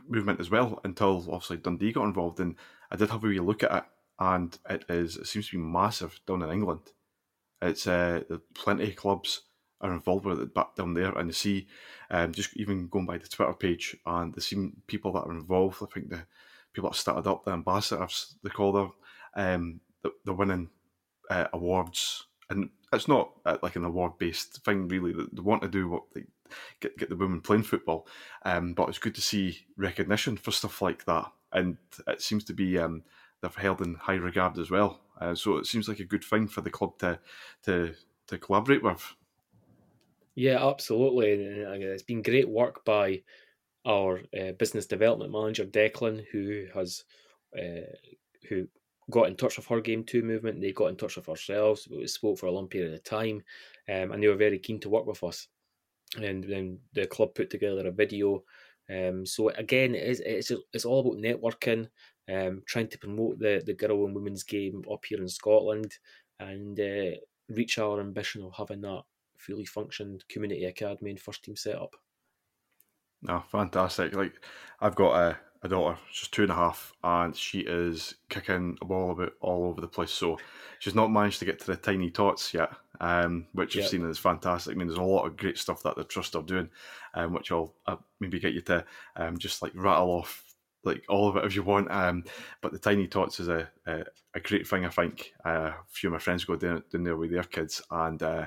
[0.08, 2.56] movement as well until obviously Dundee got involved, and
[2.90, 3.84] I did have a wee look at it
[4.18, 6.92] and it is it seems to be massive down in England.
[7.62, 8.22] It's uh,
[8.54, 9.42] plenty of clubs
[9.80, 11.66] are involved with it back down there, and you see,
[12.10, 15.82] um, just even going by the Twitter page, and the same people that are involved.
[15.82, 16.26] I think the
[16.72, 18.92] people that started up the ambassadors they call them,
[19.34, 19.80] um,
[20.24, 20.70] they're winning
[21.30, 25.12] uh, awards, and it's not uh, like an award based thing really.
[25.12, 26.24] They want to do what they
[26.80, 28.06] get get the women playing football,
[28.44, 32.52] um, but it's good to see recognition for stuff like that, and it seems to
[32.52, 33.02] be um,
[33.40, 35.00] they're held in high regard as well.
[35.20, 37.18] Uh, so it seems like a good thing for the club to
[37.64, 37.94] to
[38.28, 39.14] to collaborate with.
[40.34, 41.30] Yeah, absolutely.
[41.30, 43.22] It's been great work by
[43.86, 47.04] our uh, business development manager Declan, who has
[47.58, 47.86] uh,
[48.48, 48.68] who
[49.10, 50.60] got in touch with her game too movement.
[50.60, 51.88] They got in touch with ourselves.
[51.90, 53.42] We spoke for a long period of time,
[53.88, 55.48] um, and they were very keen to work with us.
[56.16, 58.44] and then the club put together a video.
[58.88, 61.88] Um, so again, it's it's it's all about networking,
[62.32, 65.98] um, trying to promote the the girl and women's game up here in Scotland,
[66.38, 67.16] and uh,
[67.48, 69.02] reach our ambition of having that
[69.38, 71.96] fully functioned community academy and first team setup.
[73.22, 74.14] No, fantastic!
[74.14, 74.34] Like
[74.80, 78.84] I've got a, a daughter, she's two and a half, and she is kicking a
[78.84, 80.10] ball about all over the place.
[80.10, 80.38] So
[80.78, 83.84] she's not managed to get to the tiny tots yet, um, which yep.
[83.84, 84.74] I've seen is fantastic.
[84.74, 86.68] I mean, there's a lot of great stuff that the trust are doing,
[87.14, 88.84] um, which I'll uh, maybe get you to
[89.16, 90.44] um, just like rattle off
[90.84, 91.90] like all of it if you want.
[91.90, 92.24] Um,
[92.60, 94.84] but the tiny tots is a, a, a great thing.
[94.84, 97.82] I think uh, a few of my friends go down, down there with their kids,
[97.90, 98.46] and uh,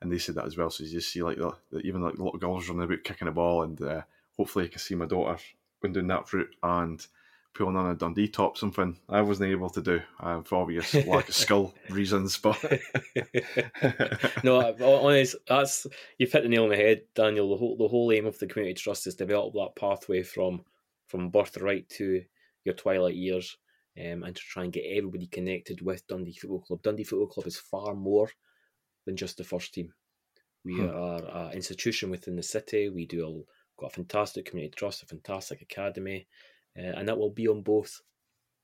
[0.00, 0.68] and they said that as well.
[0.68, 3.32] So you just see like the, the, even like little girls running about kicking a
[3.32, 4.02] ball, and uh,
[4.36, 5.40] hopefully I can see my daughter
[5.80, 7.06] going doing that route and
[7.56, 11.28] pulling on a Dundee top, something I wasn't able to do uh, for obvious lack
[11.28, 12.36] of skill reasons.
[12.36, 12.62] But
[14.44, 15.86] no, honest, that's
[16.18, 17.50] you've hit the nail on the head, Daniel.
[17.50, 20.64] The whole the whole aim of the community trust is to develop that pathway from
[21.08, 22.22] from birth right to
[22.64, 23.56] your twilight years.
[23.98, 26.82] Um, and to try and get everybody connected with Dundee Football Club.
[26.82, 28.28] Dundee Football Club is far more
[29.06, 29.94] than just the first team.
[30.66, 30.90] We hmm.
[30.90, 32.90] are an institution within the city.
[32.90, 36.26] We do a, got a fantastic community trust, a fantastic academy,
[36.78, 38.00] uh, and that will be on both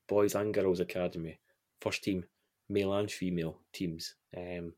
[0.07, 1.39] boys and girls academy,
[1.81, 2.23] first team,
[2.69, 4.15] male and female teams.
[4.35, 4.73] Um,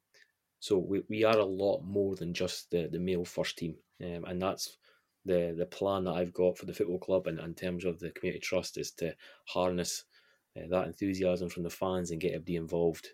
[0.59, 4.25] so we, we are a lot more than just the, the male first team, um,
[4.25, 4.77] and that's
[5.25, 8.11] the the plan that I've got for the football club and in terms of the
[8.11, 9.13] community trust is to
[9.45, 10.05] harness
[10.55, 13.07] uh, that enthusiasm from the fans and get everybody involved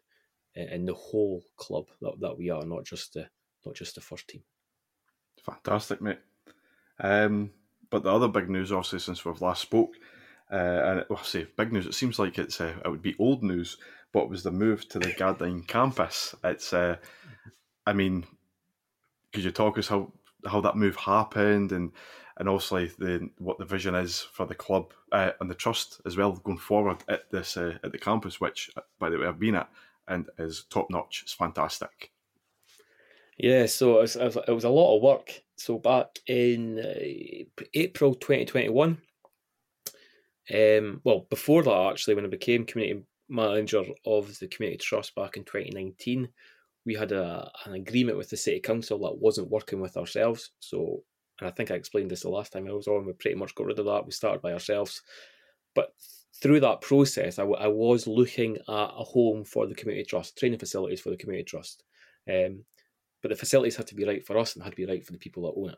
[0.56, 3.28] in the whole club that, that we are, not just the
[3.66, 4.44] not just the first team.
[5.46, 6.20] Fantastic, mate.
[7.02, 7.52] Um,
[7.90, 9.96] but the other big news, obviously, since we've last spoke,
[10.52, 11.86] uh, and well, I say big news.
[11.86, 13.78] It seems like it's uh, it would be old news,
[14.12, 16.36] but was the move to the Gardyne campus.
[16.44, 16.98] It's, uh,
[17.86, 18.26] I mean,
[19.34, 20.12] could you talk us how
[20.46, 21.92] how that move happened and
[22.38, 26.18] and also the what the vision is for the club uh, and the trust as
[26.18, 29.56] well going forward at this uh, at the campus, which by the way I've been
[29.56, 29.70] at
[30.08, 31.22] and is top notch.
[31.24, 32.12] It's fantastic.
[33.38, 35.42] Yeah, so it was, it was a lot of work.
[35.62, 38.97] So back in uh, April 2021,
[40.54, 45.38] um, well, before that actually, when I became community manager of the community trust back
[45.38, 46.28] in 2019,
[46.86, 50.52] we had a, an agreement with the city council that wasn't working with ourselves.
[50.60, 51.04] So,
[51.39, 53.06] and I think I explained this the last time I was on.
[53.06, 54.06] We pretty much got rid of that.
[54.06, 55.02] We started by ourselves,
[55.76, 55.93] but
[56.41, 60.38] through that process, I, w- I was looking at a home for the community trust,
[60.38, 61.84] training facilities for the community trust.
[62.28, 62.65] Um,
[63.22, 65.12] but the facilities had to be right for us and had to be right for
[65.12, 65.78] the people that own it.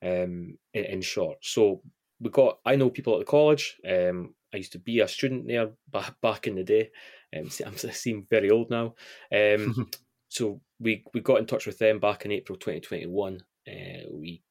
[0.00, 1.82] Um, in, in, short, so
[2.20, 2.58] we got.
[2.64, 3.76] I know people at the college.
[3.88, 6.90] Um, I used to be a student there back back in the day.
[7.36, 8.94] Um, I'm seem very old now.
[9.34, 9.90] Um,
[10.28, 13.40] so we we got in touch with them back in April 2021.
[13.68, 14.42] Uh, we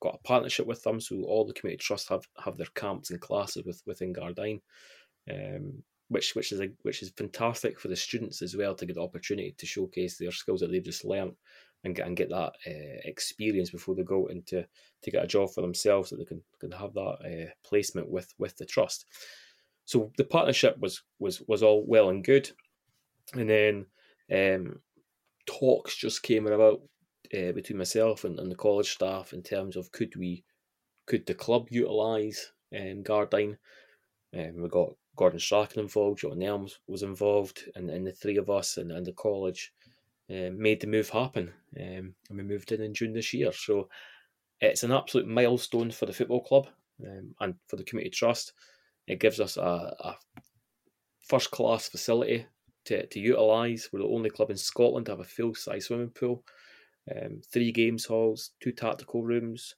[0.00, 3.20] got a partnership with them, so all the community trusts have have their camps and
[3.20, 4.60] classes with, within Gardyne,
[5.30, 8.96] um, which which is a, which is fantastic for the students as well to get
[8.96, 11.34] the opportunity to showcase their skills that they've just learned
[11.84, 14.64] and get and get that uh, experience before they go into
[15.02, 18.32] to get a job for themselves, so they can can have that uh, placement with
[18.38, 19.06] with the trust.
[19.84, 22.50] So the partnership was was was all well and good,
[23.34, 23.86] and then
[24.32, 24.80] um,
[25.46, 26.82] talks just came about
[27.34, 30.44] uh, between myself and, and the college staff in terms of could we
[31.06, 33.56] could the club utilise um, Gardyne.
[34.36, 38.50] Um, we got Gordon Strachan involved, John Nelms was involved, and, and the three of
[38.50, 39.72] us and, and the college
[40.30, 41.52] um, made the move happen.
[41.78, 43.52] Um, and we moved in in June this year.
[43.52, 43.88] So
[44.60, 46.68] it's an absolute milestone for the football club
[47.04, 48.52] um, and for the community trust.
[49.06, 50.16] It gives us a, a
[51.20, 52.46] first class facility
[52.86, 53.88] to, to utilise.
[53.92, 56.44] We're the only club in Scotland to have a full size swimming pool
[57.14, 59.74] um, three games halls, two tactical rooms,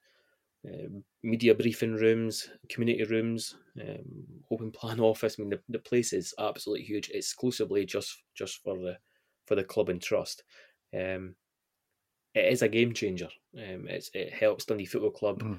[0.66, 4.04] um, media briefing rooms, community rooms, um,
[4.50, 5.36] open plan office.
[5.38, 8.96] I mean, the, the place is absolutely huge, exclusively just just for the
[9.50, 10.44] for the club and trust.
[10.94, 11.34] Um,
[12.36, 13.28] it is a game changer.
[13.58, 15.58] Um, it helps Dundee Football Club mm.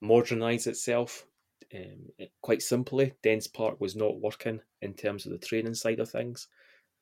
[0.00, 1.26] modernise itself.
[1.74, 5.98] Um, it, quite simply, Dens Park was not working in terms of the training side
[5.98, 6.46] of things.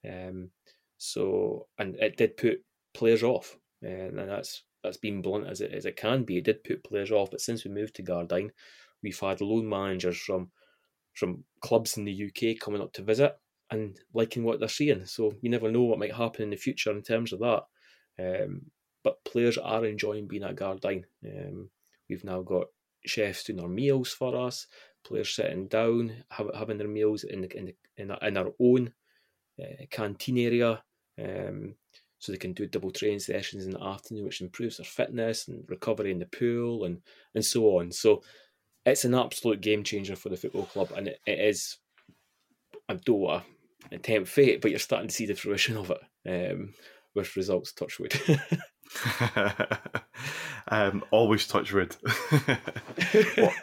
[0.09, 0.49] Um,
[0.97, 2.63] so, and it did put
[2.95, 6.39] players off and that's that's been blunt as it as it can be.
[6.39, 8.51] It did put players off, but since we moved to Gardyne,
[9.03, 10.51] we've had loan managers from
[11.13, 13.37] from clubs in the UK coming up to visit
[13.71, 15.07] and liking what they're seeing.
[15.07, 17.63] So you never know what might happen in the future in terms of that.
[18.19, 18.63] Um,
[19.03, 21.05] but players are enjoying being at Gardyne.
[21.25, 21.71] Um,
[22.09, 22.67] we've now got
[23.07, 24.67] chefs doing our meals for us,
[25.05, 28.53] players sitting down, have, having their meals in the, in, the, in, our, in our
[28.61, 28.93] own
[29.61, 30.83] uh, canteen area.
[31.19, 31.75] Um,
[32.19, 35.65] so they can do double training sessions in the afternoon, which improves their fitness and
[35.69, 37.01] recovery in the pool and
[37.35, 37.93] and so on.
[37.93, 38.23] So
[38.85, 41.79] it's an absolute game changer for the football club, and it, it is.
[42.91, 43.60] I don't want to
[44.03, 46.75] tempt fate, but you're starting to see the fruition of it um,
[47.15, 47.73] with results.
[47.73, 48.15] Touchwood.
[50.69, 51.97] um, always touch wood.
[53.37, 53.55] but,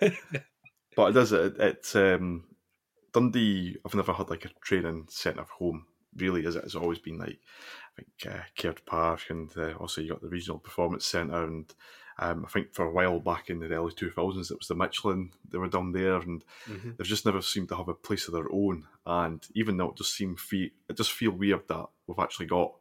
[0.96, 1.56] but, it does it.
[1.60, 2.46] It's um,
[3.14, 3.78] Dundee.
[3.86, 5.86] I've never had like a training centre home.
[6.16, 7.40] Really, as it has always been like
[7.98, 11.72] I think uh, Caird Park, and uh, also you got the regional performance centre, and
[12.20, 14.76] um, I think for a while back in the early two thousands, it was the
[14.76, 15.32] Michelin.
[15.50, 16.92] They were down there, and mm-hmm.
[16.98, 18.86] they've just never seemed to have a place of their own.
[19.06, 22.74] And even though it just seemed fe- it just feel weird that we've actually got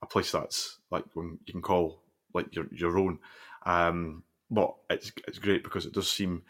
[0.00, 2.00] a place that's like when you can call
[2.32, 3.18] like your your own.
[3.66, 6.42] Um, but it's it's great because it does seem,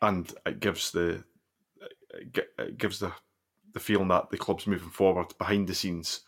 [0.00, 1.22] and it gives the
[2.12, 3.12] it gives the
[3.74, 6.20] the feeling that the club's moving forward behind the scenes.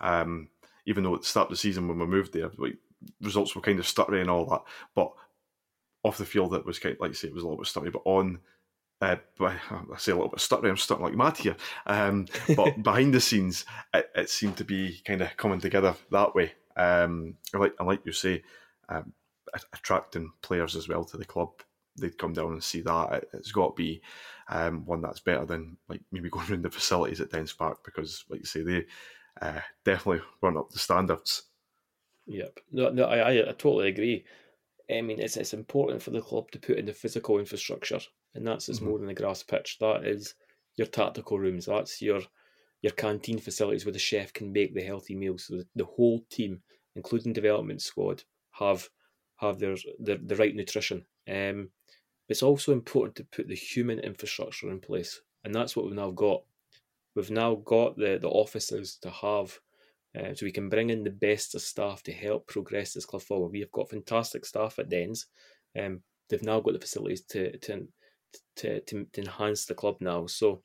[0.00, 0.48] Um,
[0.86, 2.78] even though at the start of the season when we moved there, like
[3.20, 4.62] results were kind of stuttery and all that,
[4.94, 5.12] but
[6.02, 7.66] off the field it was kind of, like I say it was a little bit
[7.66, 8.38] stuttery, but on
[9.00, 9.58] uh, I
[9.98, 11.56] say a little bit stuttery, I'm starting like mad here.
[11.86, 16.34] Um, but behind the scenes, it, it, seemed to be kind of coming together that
[16.34, 16.52] way.
[16.76, 18.42] Um, like, and like you say,
[18.88, 19.12] um,
[19.72, 21.50] attracting players as well to the club.
[21.96, 23.12] They'd come down and see that.
[23.12, 24.02] It, has got to be
[24.48, 28.24] um, one that's better than like maybe going around the facilities at Dens Park because,
[28.28, 28.84] like you say, they
[29.40, 31.44] uh, definitely weren't up to standards.
[32.26, 32.60] Yep.
[32.72, 34.24] No, no, I, I, I totally agree.
[34.90, 38.00] I mean, it's it's important for the club to put in the physical infrastructure,
[38.34, 38.88] and that's is mm-hmm.
[38.88, 39.78] more than the grass pitch.
[39.80, 40.34] That is
[40.76, 41.66] your tactical rooms.
[41.66, 42.20] That's your
[42.82, 45.46] your canteen facilities where the chef can make the healthy meals.
[45.46, 46.60] So the, the whole team,
[46.96, 48.88] including development squad, have
[49.36, 51.06] have their their the right nutrition.
[51.28, 51.70] Um,
[52.28, 56.10] it's also important to put the human infrastructure in place, and that's what we've now
[56.10, 56.42] got.
[57.14, 59.58] We've now got the the offices to have
[60.18, 63.22] uh, so we can bring in the best of staff to help progress this club
[63.22, 63.52] forward.
[63.52, 65.26] We have got fantastic staff at Dens.
[65.78, 67.86] Um, they've now got the facilities to to,
[68.56, 70.26] to to to enhance the club now.
[70.26, 70.62] So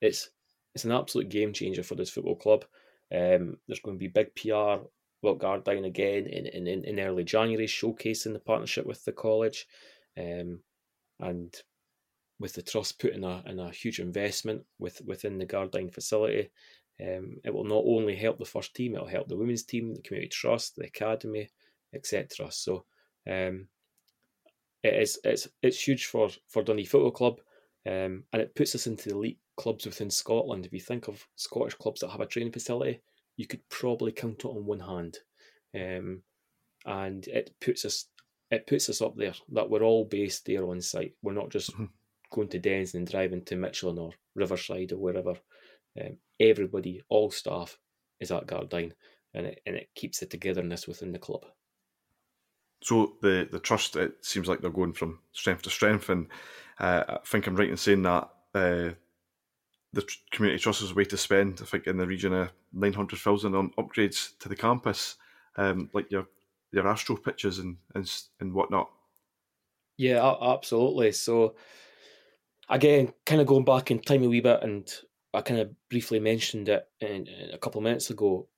[0.00, 0.30] it's
[0.74, 2.64] it's an absolute game changer for this football club.
[3.12, 4.84] Um, there's going to be big PR
[5.22, 9.66] Wilt Gardyne again in, in, in early January, showcasing the partnership with the college,
[10.18, 10.60] um,
[11.20, 11.54] and
[12.40, 16.50] with the trust putting a in a huge investment with within the Gardyne facility.
[17.00, 19.94] Um, it will not only help the first team, it will help the women's team,
[19.94, 21.50] the community trust, the academy,
[21.94, 22.50] etc.
[22.50, 22.84] So
[23.28, 23.68] um,
[24.82, 27.40] it is it's it's huge for for Dundee Football Club,
[27.86, 30.66] um, and it puts us into the elite clubs within Scotland.
[30.66, 33.00] If you think of Scottish clubs that have a training facility,
[33.36, 35.18] you could probably count it on one hand,
[35.74, 36.22] um,
[36.86, 38.06] and it puts us
[38.50, 41.14] it puts us up there that we're all based there on site.
[41.22, 41.86] We're not just mm-hmm.
[42.30, 45.34] going to Dens and driving to Michelin or Riverside or wherever.
[46.00, 47.78] Um, everybody, all staff,
[48.20, 48.92] is at Gardyne,
[49.34, 51.44] and it and it keeps the togetherness within the club.
[52.82, 56.26] So the the trust, it seems like they're going from strength to strength, and
[56.78, 58.90] uh, I think I'm right in saying that uh,
[59.92, 61.60] the community trust is a way to spend.
[61.62, 65.16] I think in the region of nine hundred thousand on upgrades to the campus,
[65.56, 66.26] um, like your
[66.72, 68.90] your Astro pitches and and and whatnot.
[69.98, 71.12] Yeah, absolutely.
[71.12, 71.54] So
[72.68, 74.90] again, kind of going back in time a wee bit, and
[75.34, 78.48] I kind of briefly mentioned it in, in a couple of minutes ago.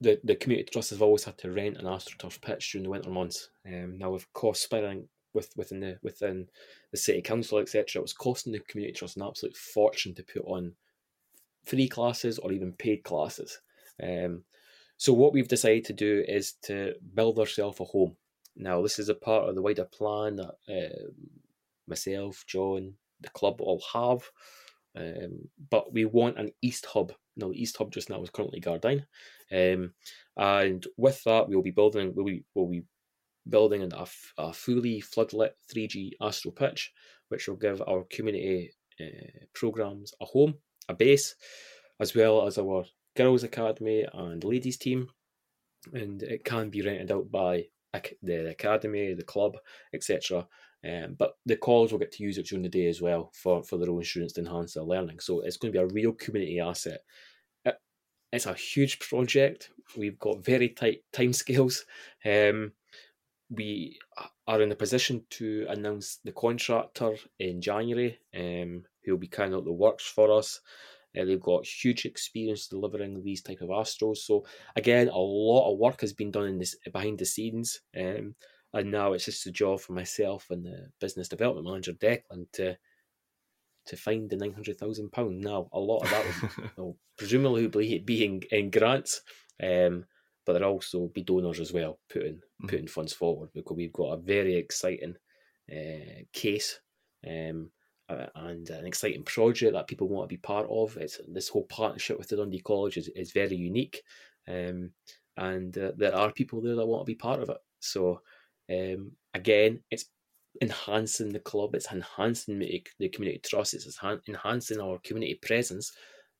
[0.00, 3.10] The the community trust has always had to rent an AstroTurf pitch during the winter
[3.10, 3.50] months.
[3.66, 6.48] Um, now with cost spiraling with within the within
[6.90, 8.00] the city council etc.
[8.00, 10.72] It was costing the community trust an absolute fortune to put on
[11.64, 13.60] free classes or even paid classes.
[14.02, 14.44] Um,
[14.96, 18.16] so what we've decided to do is to build ourselves a home.
[18.56, 21.10] Now this is a part of the wider plan that uh,
[21.86, 24.30] myself, John, the club all have.
[24.96, 27.12] Um, but we want an east hub.
[27.36, 29.04] Now, the east hub just now is currently Gardyne,
[29.52, 29.92] um,
[30.36, 32.12] and with that, we'll be building.
[32.14, 32.82] We'll be, we'll be
[33.48, 34.06] building a,
[34.38, 36.92] a fully floodlit 3G Astro pitch,
[37.28, 40.54] which will give our community uh, programs a home,
[40.88, 41.34] a base,
[42.00, 42.84] as well as our
[43.16, 45.08] girls' academy and ladies' team,
[45.92, 47.64] and it can be rented out by
[48.22, 49.56] the academy, the club,
[49.92, 50.46] etc.
[50.84, 53.62] Um, but the college will get to use it during the day as well for,
[53.62, 55.20] for their own students to enhance their learning.
[55.20, 57.00] So it's going to be a real community asset.
[57.64, 57.76] It,
[58.32, 59.70] it's a huge project.
[59.96, 61.84] We've got very tight time scales.
[62.24, 62.72] Um,
[63.50, 63.98] we
[64.46, 69.54] are in a position to announce the contractor in January, um, who will be carrying
[69.54, 70.60] out the works for us.
[71.18, 74.18] Uh, they've got huge experience delivering these type of astros.
[74.18, 74.44] So
[74.76, 77.80] again, a lot of work has been done in this behind the scenes.
[77.98, 78.36] Um,
[78.72, 82.76] and now it's just a job for myself and the business development manager Declan to
[83.86, 85.40] to find the nine hundred thousand pound.
[85.40, 89.22] Now a lot of that will, presumably be in, in grants,
[89.62, 90.04] um,
[90.46, 92.68] but there also be donors as well putting mm.
[92.68, 95.16] putting funds forward because we've got a very exciting
[95.70, 96.80] uh, case
[97.26, 97.70] um,
[98.08, 100.96] uh, and an exciting project that people want to be part of.
[100.96, 104.02] It's this whole partnership with the Dundee College is, is very unique,
[104.48, 104.90] um,
[105.36, 107.58] and uh, there are people there that want to be part of it.
[107.80, 108.20] So
[108.70, 110.06] um, again, it's
[110.62, 113.98] enhancing the club, it's enhancing the community trust, it's
[114.28, 115.92] enhancing our community presence.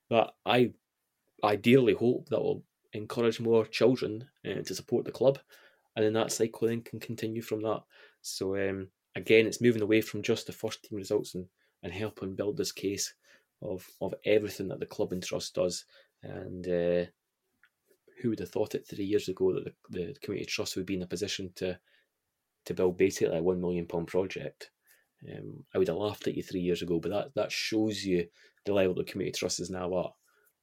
[0.09, 0.73] But I
[1.45, 2.63] ideally hope that will
[2.93, 5.39] encourage more children uh, to support the club,
[5.97, 7.83] and then that cycle then can continue from that.
[8.23, 11.47] So um, again, it's moving away from just the first team results and,
[11.83, 13.15] and helping build this case
[13.63, 15.85] of of everything that the club and trust does.
[16.23, 17.11] And uh,
[18.21, 20.95] who would have thought it three years ago that the, the community trust would be
[20.95, 21.79] in a position to
[22.67, 24.71] to build basically a one million pound project?
[25.31, 28.27] Um, I would have laughed at you three years ago, but that that shows you
[28.65, 30.13] the level the community trust is now at.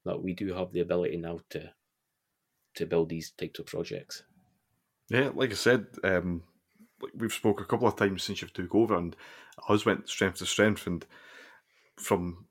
[0.06, 1.72] That we do have the ability now to
[2.76, 4.24] to build these types of projects.
[5.10, 6.44] Yeah, like I said, um,
[7.16, 9.16] we've spoke a couple of times since you've took over, and
[9.70, 11.06] us went strength to strength, and
[11.98, 12.46] from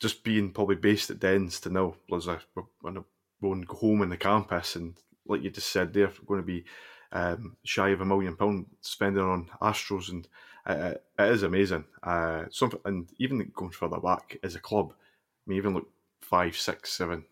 [0.00, 2.40] just being probably based at Dens to now, as a
[2.80, 3.00] when I
[3.42, 4.96] going home in the campus, and
[5.26, 6.64] like you just said, they're going to be
[7.12, 10.26] um, shy of a million pound spending on Astros, and
[10.66, 11.84] uh, it is amazing.
[12.02, 15.88] Uh, something, and even going further back as a club, I mean, even look
[16.20, 17.24] five, six, seven,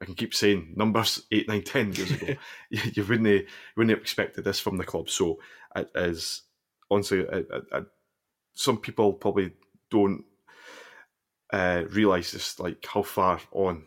[0.00, 2.34] I can keep saying numbers eight, nine, ten years ago.
[2.70, 5.08] you, you, wouldn't you wouldn't have expected this from the club.
[5.08, 5.38] So
[5.76, 6.42] it is
[6.90, 7.84] honestly, it, it, it,
[8.54, 9.52] some people probably
[9.90, 10.24] don't
[11.52, 13.84] uh, realize this, like how far on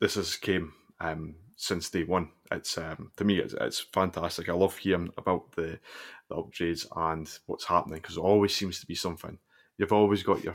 [0.00, 2.30] this has came um, since day one.
[2.50, 4.48] It's um, to me, it's, it's, fantastic.
[4.48, 5.78] I love hearing about the,
[6.28, 9.38] the upgrades and what's happening because it always seems to be something.
[9.78, 10.54] You've always got your,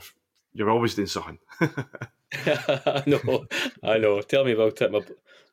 [0.52, 1.38] you're always doing something.
[1.60, 3.46] I know,
[3.82, 4.20] I know.
[4.22, 4.92] Tell me about it.
[4.92, 5.00] My,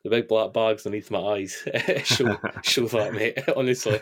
[0.04, 1.66] the big black bags underneath my eyes
[2.04, 3.38] show, show that, mate.
[3.56, 3.98] Honestly,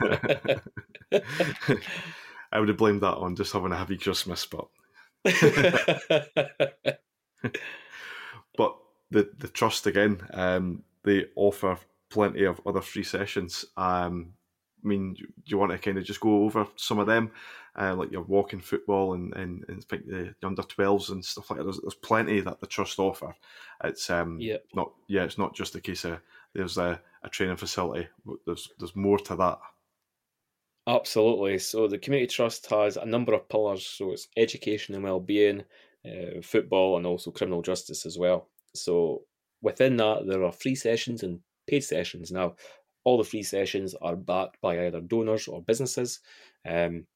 [2.53, 4.69] I would have blamed that on just having a happy Christmas, but
[8.57, 8.77] but
[9.11, 10.21] the the trust again.
[10.33, 11.79] Um, they offer
[12.11, 13.65] plenty of other free sessions.
[13.79, 14.35] Um,
[14.85, 17.31] I mean, do you want to kind of just go over some of them,
[17.81, 21.65] uh, like your walking football and and, and the under twelves and stuff like that?
[21.65, 23.35] There's, there's plenty that the trust offer.
[23.83, 24.59] It's um, yeah.
[24.75, 26.21] not yeah, it's not just a case of
[26.53, 28.09] there's a, a training facility.
[28.45, 29.59] There's there's more to that.
[30.89, 31.59] Absolutely.
[31.59, 33.85] So the community trust has a number of pillars.
[33.85, 35.65] So it's education and well-being,
[36.05, 38.47] uh, football, and also criminal justice as well.
[38.75, 39.23] So
[39.63, 42.31] within that, there are free sessions and paid sessions.
[42.31, 42.57] Now,
[43.05, 46.21] all the free sessions are backed by either donors or businesses.
[46.69, 47.07] Um,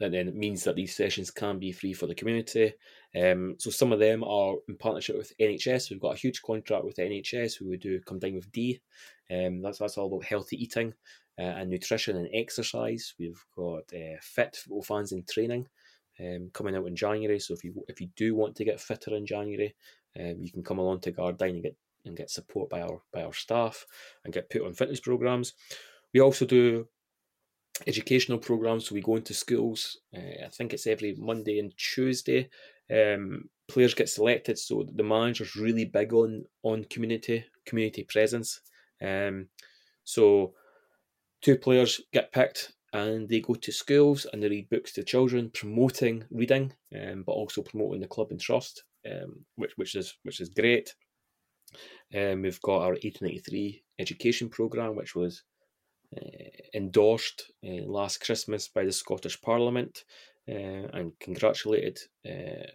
[0.00, 2.74] and then it means that these sessions can be free for the community.
[3.18, 5.90] Um, so some of them are in partnership with NHS.
[5.90, 8.80] We've got a huge contract with NHS we do come down with D.
[9.30, 10.92] Um, that's that's all about healthy eating
[11.38, 13.14] uh, and nutrition and exercise.
[13.18, 15.68] We've got uh, fit football fans in training
[16.20, 17.38] um, coming out in January.
[17.38, 19.74] So if you if you do want to get fitter in January,
[20.18, 23.22] um, you can come along to Gardyne and get and get support by our by
[23.22, 23.86] our staff
[24.24, 25.54] and get put on fitness programs.
[26.12, 26.88] We also do
[27.86, 28.88] educational programs.
[28.88, 29.98] So we go into schools.
[30.14, 32.50] Uh, I think it's every Monday and Tuesday.
[32.90, 38.60] Um, players get selected, so the manager's really big on on community community presence.
[39.00, 39.48] Um,
[40.04, 40.54] so
[41.40, 45.50] two players get picked and they go to schools and they read books to children,
[45.54, 50.40] promoting reading, um, but also promoting the club and trust, um, which which is which
[50.40, 50.94] is great.
[52.14, 55.42] Um, we've got our 1893 education programme, which was
[56.16, 60.04] uh, endorsed uh, last Christmas by the Scottish Parliament
[60.48, 61.98] uh, and congratulated
[62.28, 62.66] uh,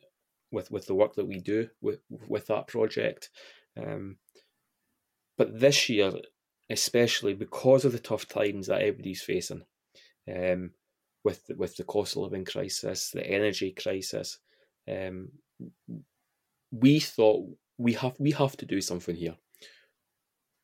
[0.51, 3.29] with with the work that we do with with that project.
[3.77, 4.17] Um,
[5.37, 6.11] but this year,
[6.69, 9.61] especially because of the tough times that everybody's facing,
[10.27, 10.71] um,
[11.23, 14.39] with the, with the cost of living crisis, the energy crisis,
[14.89, 15.29] um,
[16.71, 17.47] we thought
[17.77, 19.35] we have we have to do something here.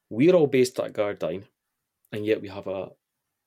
[0.09, 1.45] We're all based at Gardyne,
[2.11, 2.91] and yet we have a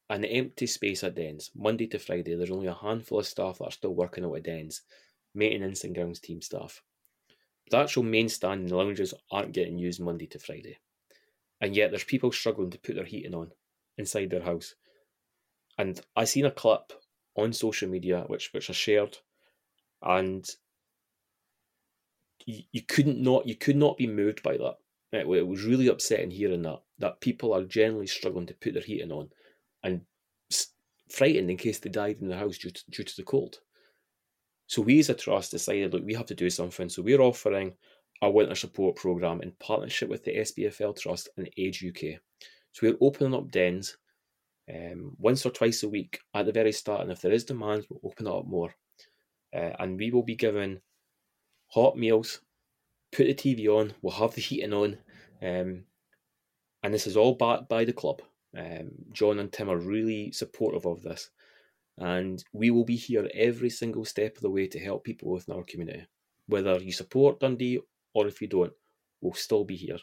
[0.08, 2.34] an empty space at Dens Monday to Friday.
[2.34, 4.82] There's only a handful of staff that are still working out at Dens,
[5.34, 6.82] maintenance and grounds team staff.
[7.70, 10.78] The actual main stand and the lounges aren't getting used Monday to Friday,
[11.60, 13.50] and yet there's people struggling to put their heating on
[13.98, 14.74] inside their house.
[15.78, 16.92] And I seen a clip
[17.36, 19.18] on social media which which I shared,
[20.02, 20.48] and
[22.44, 24.76] you, couldn't not you could not be moved by that.
[25.12, 28.82] It, it was really upsetting hearing that that people are generally struggling to put their
[28.82, 29.30] heating on,
[29.82, 30.02] and
[31.10, 33.58] frightened in case they died in their house due to, due to the cold.
[34.66, 36.88] So we as a trust decided, look, we have to do something.
[36.88, 37.74] So we're offering
[38.22, 42.18] a winter support program in partnership with the SPFL Trust and Age UK.
[42.72, 43.96] So we're opening up dens
[44.72, 47.86] um, once or twice a week at the very start, and if there is demand,
[47.88, 48.74] we'll open it up more.
[49.54, 50.80] Uh, and we will be given
[51.68, 52.40] hot meals,
[53.12, 54.98] put the TV on, we'll have the heating on,
[55.42, 55.84] um,
[56.82, 58.22] and this is all backed by the club.
[58.56, 61.30] Um, John and Tim are really supportive of this,
[61.98, 65.54] and we will be here every single step of the way to help people within
[65.54, 66.06] our community.
[66.46, 67.80] Whether you support Dundee
[68.14, 68.72] or if you don't,
[69.20, 69.98] we'll still be here.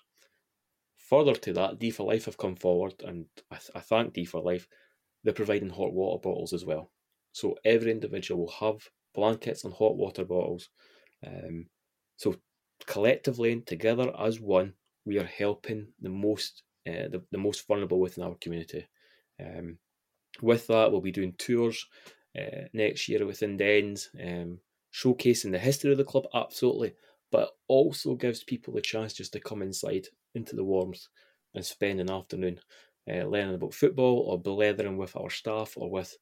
[1.10, 4.26] Further to that, D for Life have come forward, and I, th- I thank D
[4.26, 4.68] for Life.
[5.24, 6.92] They're providing hot water bottles as well.
[7.32, 10.70] So every individual will have blankets and hot water bottles.
[11.26, 11.68] Um,
[12.18, 12.36] so
[12.86, 14.74] collectively and together as one,
[15.06, 18.86] we are helping the most uh, the, the most vulnerable within our community.
[19.40, 19.78] Um,
[20.42, 21.86] with that, we'll be doing tours
[22.38, 24.60] uh, next year within Dens, um,
[24.94, 26.94] showcasing the history of the club, absolutely,
[27.32, 31.08] but also gives people a chance just to come inside into the warmth
[31.54, 32.60] and spend an afternoon
[33.10, 36.18] uh, learning about football or blethering with our staff or with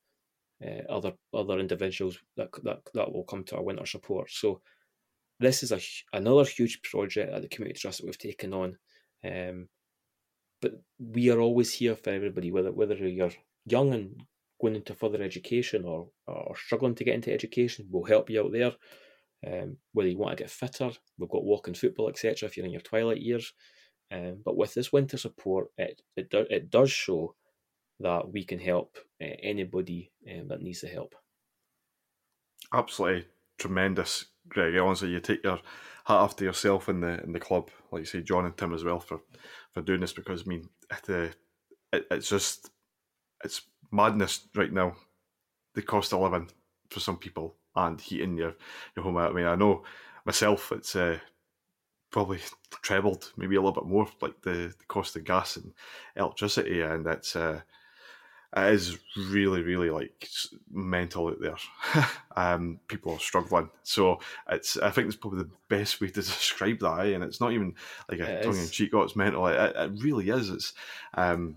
[0.66, 4.30] uh, other other individuals that, that that will come to our winter support.
[4.30, 4.62] So
[5.42, 5.80] this is a
[6.14, 8.78] another huge project at the community trust that we've taken on.
[9.26, 9.68] Um,
[10.62, 13.32] but we are always here for everybody, whether whether you're
[13.66, 14.24] young and
[14.62, 18.52] going into further education or or struggling to get into education, we'll help you out
[18.52, 18.74] there.
[19.46, 22.48] Um, whether you want to get fitter, we've got walking football, etc.
[22.48, 23.52] If you're in your twilight years,
[24.12, 27.36] um, but with this winter support, it it, do, it does show
[28.00, 31.16] that we can help uh, anybody um, that needs the help.
[32.72, 33.26] Absolutely
[33.62, 34.76] tremendous, Greg.
[34.78, 35.60] Honestly, you take your
[36.06, 38.74] hat off to yourself in the in the club, like you say, John and Tim
[38.74, 39.22] as well for
[39.74, 41.36] for doing this because I mean, it,
[41.94, 42.72] it, it's just
[43.44, 44.96] it's madness right now.
[45.76, 46.50] The cost of living
[46.90, 48.56] for some people and heating your
[48.96, 49.18] your home.
[49.18, 49.84] I mean, I know
[50.26, 51.20] myself, it's uh,
[52.12, 52.40] probably
[52.82, 55.74] trebled, maybe a little bit more, like the, the cost of gas and
[56.16, 57.62] electricity, and it's uh,
[58.56, 60.28] it is really, really like
[60.70, 61.56] mental out there.
[62.36, 64.78] um, people are struggling, so it's.
[64.78, 67.14] I think it's probably the best way to describe that, eh?
[67.14, 67.76] and it's not even
[68.10, 68.94] like a tongue in cheek.
[68.94, 69.48] Oh, it's mental.
[69.48, 70.50] It, it really is.
[70.50, 70.74] It's,
[71.14, 71.56] um,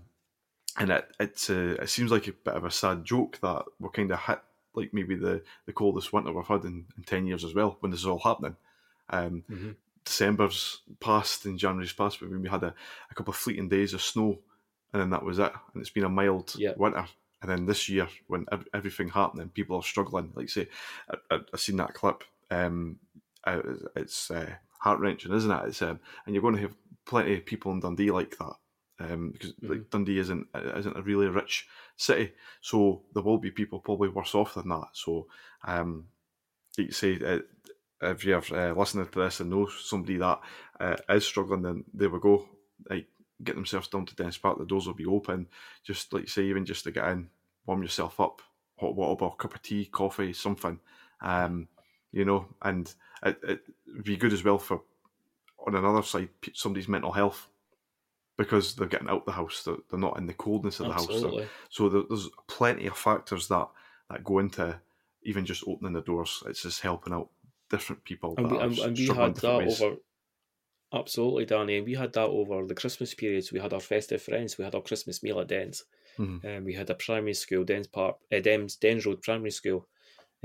[0.77, 3.89] and it it's uh, it seems like a bit of a sad joke that we're
[3.89, 4.39] kind of hit
[4.73, 7.91] like maybe the the coldest winter we've had in, in ten years as well when
[7.91, 8.55] this is all happening.
[9.09, 9.71] Um, mm-hmm.
[10.05, 12.73] December's passed and January's passed, but we had a,
[13.11, 14.39] a couple of fleeting days of snow
[14.95, 15.51] and then that was it.
[15.73, 16.77] And it's been a mild yep.
[16.77, 17.05] winter.
[17.41, 20.31] And then this year, when everything happening, people are struggling.
[20.33, 20.69] Like say,
[21.29, 22.23] I, have seen that clip.
[22.49, 22.99] Um,
[23.97, 25.63] it's uh, heart wrenching, isn't it?
[25.67, 26.75] It's um, and you're going to have
[27.05, 28.53] plenty of people in Dundee like that.
[28.97, 29.69] Um, because mm-hmm.
[29.69, 31.67] like Dundee isn't isn't a really rich
[31.97, 32.31] city,
[32.61, 34.87] so there will be people probably worse off than that.
[34.93, 35.27] So,
[35.65, 36.05] um,
[36.77, 37.39] you say uh,
[38.01, 40.39] if you're uh, listening to this and know somebody that
[40.79, 42.47] uh, is struggling, then there we go.
[42.89, 43.07] Like
[43.43, 45.47] get themselves down to Dens Park, the doors will be open.
[45.83, 47.29] Just like say, even just to get in,
[47.65, 48.41] warm yourself up,
[48.79, 50.79] hot water bottle, cup of tea, coffee, something.
[51.21, 51.67] Um,
[52.11, 53.61] you know, and it, it
[53.93, 54.81] would be good as well for
[55.67, 57.47] on another side somebody's mental health
[58.37, 61.43] because they're getting out the house, they're, they're not in the coldness of the Absolutely.
[61.43, 61.51] house.
[61.69, 63.67] So, so there's plenty of factors that
[64.09, 64.79] that go into
[65.23, 66.43] even just opening the doors.
[66.45, 67.29] It's just helping out
[67.69, 68.35] different people.
[68.37, 69.81] And we, and, and we had that ways.
[69.81, 69.95] over
[70.95, 71.77] Absolutely, Danny.
[71.77, 73.51] And we had that over the Christmas periods.
[73.51, 74.57] We had our festive friends.
[74.57, 75.83] We had our Christmas meal at Dens.
[76.17, 76.47] Mm-hmm.
[76.47, 79.87] Um, we had a primary school, Dens Park, uh, Dens, Dens Road Primary School,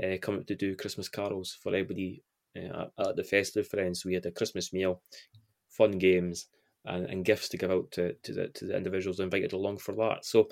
[0.03, 2.23] uh, coming to do Christmas carols for everybody
[2.57, 4.03] uh, at the festive friends.
[4.03, 5.01] We had a Christmas meal,
[5.69, 6.47] fun games,
[6.83, 9.95] and, and gifts to give out to, to the to the individuals invited along for
[9.95, 10.25] that.
[10.25, 10.49] So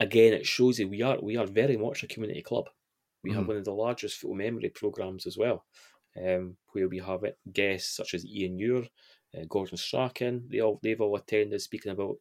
[0.00, 2.64] again, it shows you we are we are very much a community club.
[3.22, 3.38] We mm-hmm.
[3.38, 5.64] have one of the largest full memory programs as well
[6.16, 8.84] um, where we have guests such as Ian Ure,
[9.36, 10.46] uh, Gordon Strachan.
[10.48, 12.16] They all they've all attended, speaking about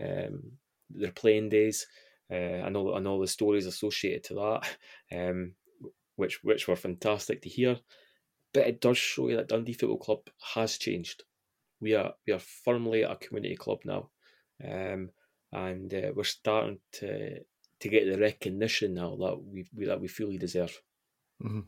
[0.00, 0.52] um,
[0.90, 1.86] their playing days
[2.30, 4.76] uh, and all and all the stories associated to that,
[5.18, 5.52] um,
[6.16, 7.78] which which were fantastic to hear.
[8.52, 10.20] But it does show you that Dundee Football Club
[10.54, 11.24] has changed.
[11.80, 14.10] We are we are firmly a community club now,
[14.64, 15.10] um,
[15.52, 17.40] and uh, we're starting to
[17.80, 20.80] to get the recognition now that we, we that we fully deserve.
[21.42, 21.60] Mm-hmm.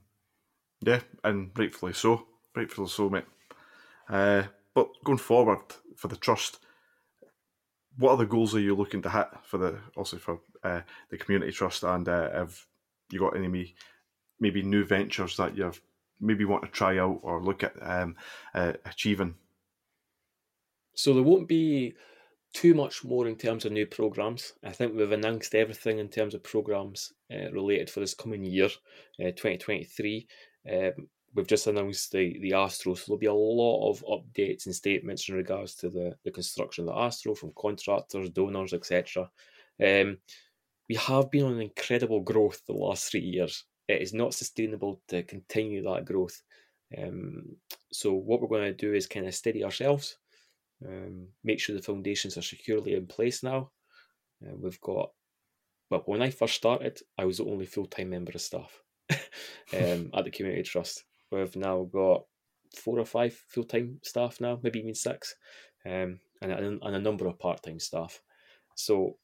[0.83, 2.27] Yeah, and rightfully so.
[2.55, 3.25] Rightfully so, mate.
[4.09, 5.61] Uh, but going forward
[5.97, 6.59] for the trust,
[7.97, 10.81] what other goals are you looking to hit for the also for uh,
[11.11, 11.85] the community trust?
[11.85, 12.67] And uh, have
[13.11, 13.75] you got any
[14.41, 15.81] maybe new ventures that you've
[16.21, 18.17] maybe want to try out or look at um,
[18.55, 19.37] uh, achieving?
[20.95, 21.95] So there won't be
[22.53, 24.53] too much more in terms of new programs.
[24.63, 28.67] I think we've announced everything in terms of programs uh, related for this coming year,
[29.21, 30.27] uh, 2023.
[30.71, 34.75] Um, we've just announced the the Astro, so there'll be a lot of updates and
[34.75, 39.31] statements in regards to the the construction of the Astro from contractors, donors, etc.
[39.83, 40.19] Um,
[40.89, 43.65] we have been on incredible growth the last three years.
[43.89, 46.41] It is not sustainable to continue that growth.
[46.97, 47.57] Um,
[47.91, 50.19] so what we're going to do is kind of steady ourselves,
[50.87, 53.71] um, make sure the foundations are securely in place now.
[54.45, 55.11] Uh, we've got,
[55.91, 58.83] well, when I first started, I was the only full time member of staff
[59.75, 61.05] um, at the community trust.
[61.31, 62.25] We've now got
[62.77, 65.35] four or five full time staff now, maybe even six,
[65.87, 68.21] um, and, and a number of part time staff.
[68.77, 69.17] So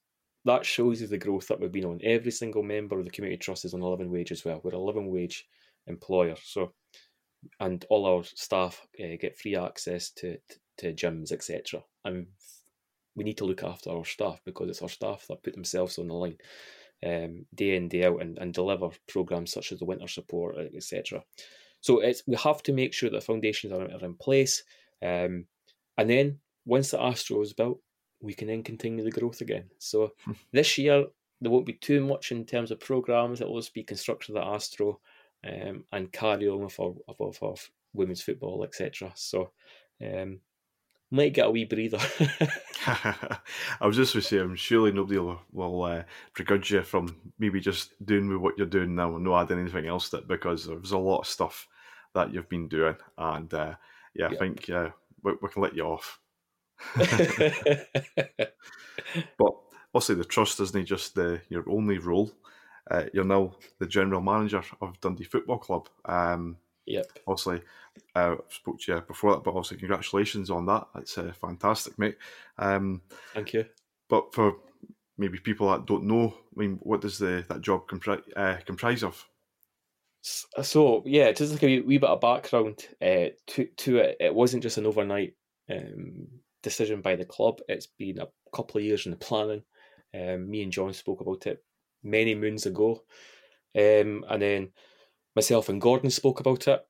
[0.44, 2.00] that shows you the growth that we've been on.
[2.02, 4.60] Every single member of the community trust is on a living wage as well.
[4.62, 5.46] We're a living wage
[5.86, 6.72] employer, so
[7.60, 11.82] and all our staff uh, get free access to, to, to gyms, etc.
[12.04, 12.26] And
[13.14, 16.08] we need to look after our staff because it's our staff that put themselves on
[16.08, 16.38] the line
[17.04, 21.22] um, day in day out and, and deliver programs such as the winter support, etc.
[21.80, 24.62] So it's we have to make sure that foundations are, are in place,
[25.02, 25.46] um,
[25.96, 27.80] and then once the Astro is built,
[28.20, 29.64] we can then continue the growth again.
[29.78, 30.12] So
[30.52, 31.06] this year
[31.40, 33.40] there won't be too much in terms of programs.
[33.40, 35.00] It will just be construction of the Astro
[35.46, 39.12] um, and carry on with our, of, of women's football, etc.
[39.14, 39.52] So
[40.04, 40.40] um,
[41.10, 41.98] might get a wee breather.
[42.86, 46.02] I was just going to say, I'm surely nobody will, will uh,
[46.34, 49.86] begrudge you from maybe just doing with what you're doing now and not adding anything
[49.86, 51.66] else to it because there's a lot of stuff
[52.14, 52.96] that you've been doing.
[53.16, 53.74] And uh,
[54.14, 54.90] yeah, I think uh,
[55.22, 56.20] we, we, can let you off.
[56.96, 57.06] but
[59.94, 62.30] obviously, the trust isn't just the, your only role.
[62.90, 65.88] Uh, you're now the general manager of Dundee Football Club.
[66.04, 66.56] Um,
[66.88, 67.06] yep.
[67.26, 67.62] Obviously,
[68.14, 70.88] uh, spoke to you before that, but also congratulations on that.
[70.94, 72.16] That's uh, fantastic, mate.
[72.58, 73.02] Um,
[73.34, 73.66] Thank you.
[74.08, 74.56] But for
[75.16, 79.02] maybe people that don't know, I mean, what does the that job compri- uh, comprise
[79.02, 79.24] of?
[80.22, 84.16] So yeah, just like a wee, wee bit of background uh, to to it.
[84.20, 85.34] It wasn't just an overnight
[85.70, 86.26] um,
[86.62, 87.60] decision by the club.
[87.68, 89.62] It's been a couple of years in the planning.
[90.14, 91.62] Um, me and John spoke about it
[92.02, 93.02] many moons ago,
[93.76, 94.70] um, and then
[95.38, 96.80] myself and Gordon spoke about it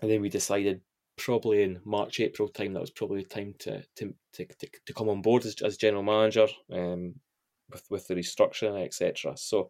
[0.00, 0.82] and then we decided
[1.18, 4.94] probably in March April time that was probably the time to to to, to, to
[4.94, 7.14] come on board as, as general manager um,
[7.70, 9.36] with with the restructuring etc.
[9.36, 9.68] So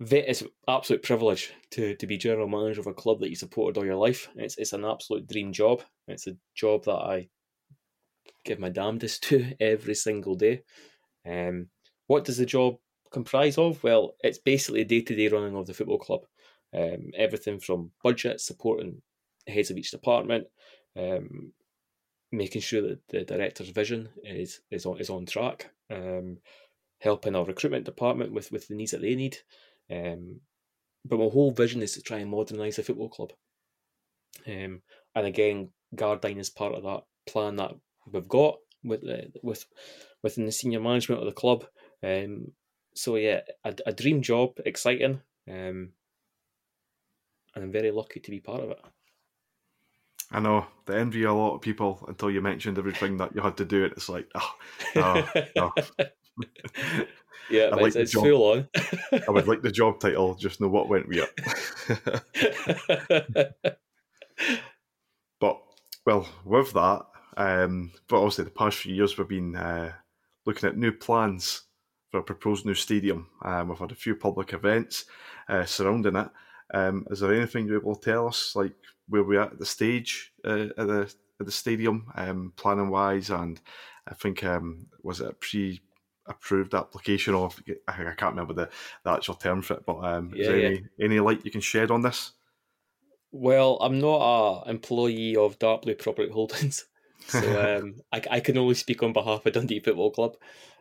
[0.00, 3.84] it's absolute privilege to to be general manager of a club that you supported all
[3.84, 4.28] your life.
[4.36, 5.82] It's it's an absolute dream job.
[6.08, 7.28] It's a job that I
[8.44, 10.62] give my damnedest to every single day.
[11.28, 11.68] Um,
[12.06, 12.76] what does the job
[13.12, 13.82] comprise of?
[13.82, 16.22] Well, it's basically day to day running of the football club.
[16.76, 19.00] Um, everything from budget, supporting
[19.46, 20.46] heads of each department,
[20.96, 21.52] um,
[22.32, 26.38] making sure that the director's vision is is on is on track, um,
[27.00, 29.38] helping our recruitment department with, with the needs that they need.
[29.90, 30.40] Um,
[31.04, 33.32] but my whole vision is to try and modernise the football club.
[34.46, 34.82] Um,
[35.14, 37.74] and again, Gardyne is part of that plan that
[38.12, 39.64] we've got with the, with
[40.22, 41.64] within the senior management of the club.
[42.02, 42.52] Um,
[42.94, 45.20] so yeah, a, a dream job, exciting.
[45.48, 45.90] Um,
[47.56, 48.78] and I'm very lucky to be part of it.
[50.30, 53.56] I know the envy a lot of people until you mentioned everything that you had
[53.56, 53.84] to do.
[53.84, 54.54] It it's like, oh,
[54.94, 55.26] no,
[55.56, 55.72] no.
[57.50, 58.68] yeah, I like it's, it's full on.
[59.12, 61.28] I would like the job title, just know what went with
[61.88, 63.54] it.
[65.40, 65.62] but
[66.04, 69.92] well, with that, um, but obviously the past few years we've been uh,
[70.44, 71.62] looking at new plans
[72.10, 73.28] for a proposed new stadium.
[73.42, 75.06] Um, we've had a few public events
[75.48, 76.28] uh, surrounding it.
[76.74, 78.72] Um, is there anything you're able to tell us, like
[79.08, 83.60] where we're at, the stage uh, at the at the stadium, um, planning wise, and
[84.08, 85.80] I think um, was it a pre
[86.28, 88.68] approved application of I can't remember the,
[89.04, 90.66] the actual term for it, but um, yeah, is there yeah.
[90.66, 92.32] any, any light you can shed on this?
[93.32, 96.86] Well, I'm not a employee of Dartblue Property Holdings,
[97.26, 100.36] so um, I, I can only speak on behalf of Dundee Football Club.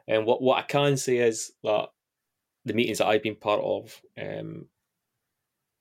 [0.07, 1.89] And what what I can say is that
[2.63, 4.67] the meetings that I've been part of, um,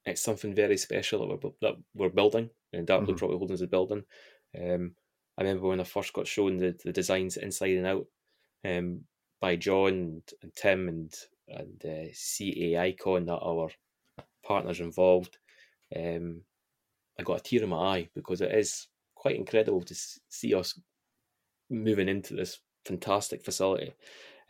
[0.06, 3.14] it's something very special that we're, that we're building, and Dartblue mm-hmm.
[3.16, 4.04] Property Holdings is building.
[4.58, 4.92] Um,
[5.36, 8.06] I remember when I first got shown the, the designs inside and out
[8.64, 9.00] um,
[9.40, 11.14] by John and, and Tim and
[11.48, 13.68] and uh, CA Icon that our
[14.42, 15.38] partners involved.
[15.94, 16.42] Um,
[17.18, 19.94] I got a tear in my eye because it is quite incredible to
[20.28, 20.78] see us
[21.70, 23.92] moving into this fantastic facility.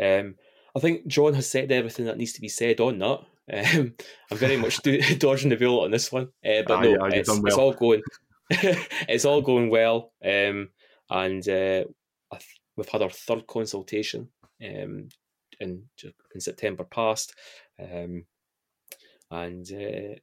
[0.01, 0.37] Um,
[0.77, 3.21] I think John has said everything that needs to be said on that.
[3.53, 3.95] Um,
[4.31, 7.29] I'm very much do- dodging the bullet on this one, uh, but no, yeah, it's,
[7.29, 7.47] well.
[7.47, 8.03] it's, all going.
[8.51, 10.71] it's all going well, um,
[11.11, 11.85] and uh,
[12.77, 14.29] we've had our third consultation
[14.65, 15.09] um,
[15.61, 15.83] in
[16.35, 17.35] in September past,
[17.79, 18.25] um,
[19.31, 20.17] and uh,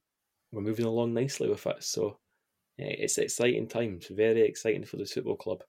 [0.51, 1.84] we're moving along nicely with it.
[1.84, 2.17] So
[2.78, 5.63] yeah, it's exciting times, very exciting for the football club.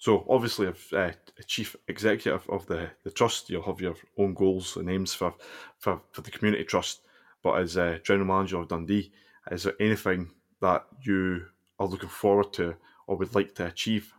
[0.00, 4.32] So obviously, if uh, a chief executive of the, the trust, you'll have your own
[4.32, 5.34] goals and aims for
[5.78, 7.02] for, for the community trust.
[7.42, 9.12] But as uh, general manager of Dundee,
[9.50, 10.30] is there anything
[10.60, 11.46] that you
[11.78, 12.76] are looking forward to
[13.06, 14.12] or would like to achieve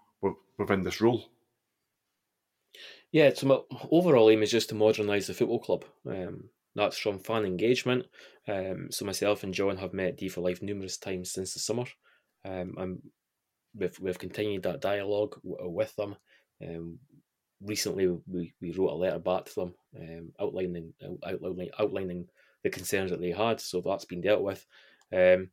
[0.57, 1.25] within this role?
[3.11, 3.59] Yeah, so my
[3.89, 5.85] overall aim is just to modernise the football club.
[6.07, 8.05] Um, that's from fan engagement.
[8.47, 11.85] Um, so myself and John have met D for Life numerous times since the summer.
[12.45, 13.01] Um, and
[13.75, 16.15] we've, we've continued that dialogue w- with them.
[16.63, 16.99] Um,
[17.61, 20.93] recently, we, we wrote a letter back to them um, outlining,
[21.25, 22.27] outlining outlining
[22.63, 23.59] the concerns that they had.
[23.59, 24.65] So that's been dealt with.
[25.13, 25.49] Um,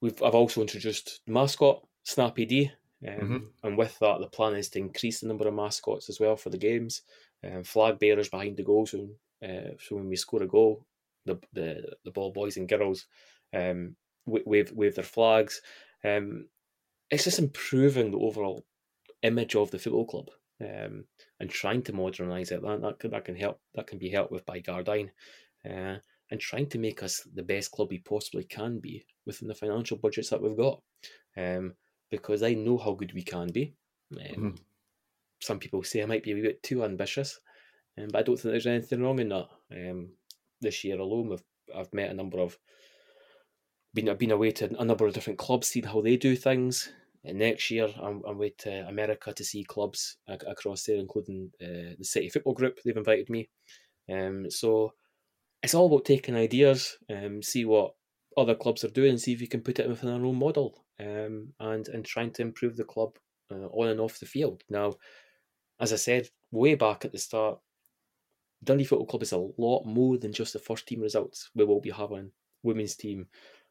[0.00, 2.70] we've I've also introduced mascot Snappy D.
[3.06, 3.36] Um, mm-hmm.
[3.62, 6.50] And with that, the plan is to increase the number of mascots as well for
[6.50, 7.02] the games.
[7.44, 9.08] Um, flag bearers behind the goals, so,
[9.44, 10.86] uh, so when we score a goal,
[11.26, 13.06] the the, the ball boys and girls
[13.54, 13.94] um,
[14.24, 15.60] wave wave their flags.
[16.04, 16.46] Um,
[17.10, 18.64] it's just improving the overall
[19.22, 20.28] image of the football club
[20.60, 21.04] um,
[21.40, 22.62] and trying to modernise it.
[22.62, 23.60] That, that can, that can help.
[23.74, 25.10] That can be helped with by Gardyne,
[25.64, 25.96] uh,
[26.30, 29.96] and trying to make us the best club we possibly can be within the financial
[29.96, 30.80] budgets that we've got.
[31.36, 31.74] Um,
[32.10, 33.74] because I know how good we can be.
[34.12, 34.50] Um, mm-hmm.
[35.40, 37.38] Some people say I might be a bit too ambitious,
[37.98, 39.48] um, but I don't think there's anything wrong in that.
[39.72, 40.10] Um,
[40.60, 41.44] this year alone, I've
[41.76, 42.56] I've met a number of
[43.96, 46.92] been I've been away to a number of different clubs, seen how they do things.
[47.24, 51.96] And next year, I'm, I'm away to America to see clubs across there, including uh,
[51.98, 52.78] the City Football Group.
[52.84, 53.48] They've invited me.
[54.08, 54.92] Um, so
[55.62, 57.94] it's all about taking ideas, um, see what
[58.36, 61.48] other clubs are doing, see if you can put it within our own model, um,
[61.58, 63.16] and and trying to improve the club
[63.50, 64.62] uh, on and off the field.
[64.70, 64.94] Now,
[65.80, 67.58] as I said way back at the start,
[68.62, 71.50] Dundee Football Club is a lot more than just the first team results.
[71.54, 72.30] We will be having
[72.62, 73.26] women's team.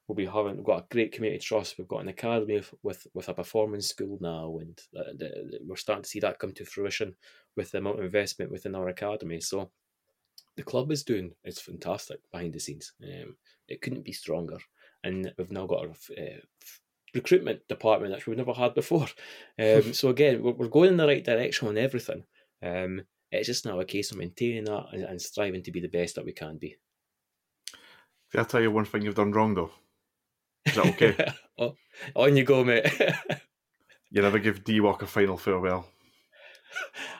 [0.07, 1.77] We'll be having we've got a great community trust.
[1.77, 5.25] We've got an academy with with a performance school now, and uh,
[5.65, 7.15] we're starting to see that come to fruition
[7.55, 9.41] with the amount of investment within our academy.
[9.41, 9.71] So
[10.57, 12.93] the club is doing it's fantastic behind the scenes.
[13.03, 13.35] Um,
[13.67, 14.57] it couldn't be stronger,
[15.03, 16.39] and we've now got a uh,
[17.15, 19.07] recruitment department that we've never had before.
[19.57, 22.25] Um, so again, we're, we're, going in the right direction on everything.
[22.61, 25.87] Um, it's just now a case of maintaining that and, and, striving to be the
[25.87, 26.75] best that we can be.
[28.31, 29.71] Can I tell you one thing you've done wrong though?
[30.75, 31.33] Is that okay?
[31.59, 31.75] oh,
[32.15, 32.85] on you go, mate.
[34.11, 35.87] you never give Deewok a final farewell.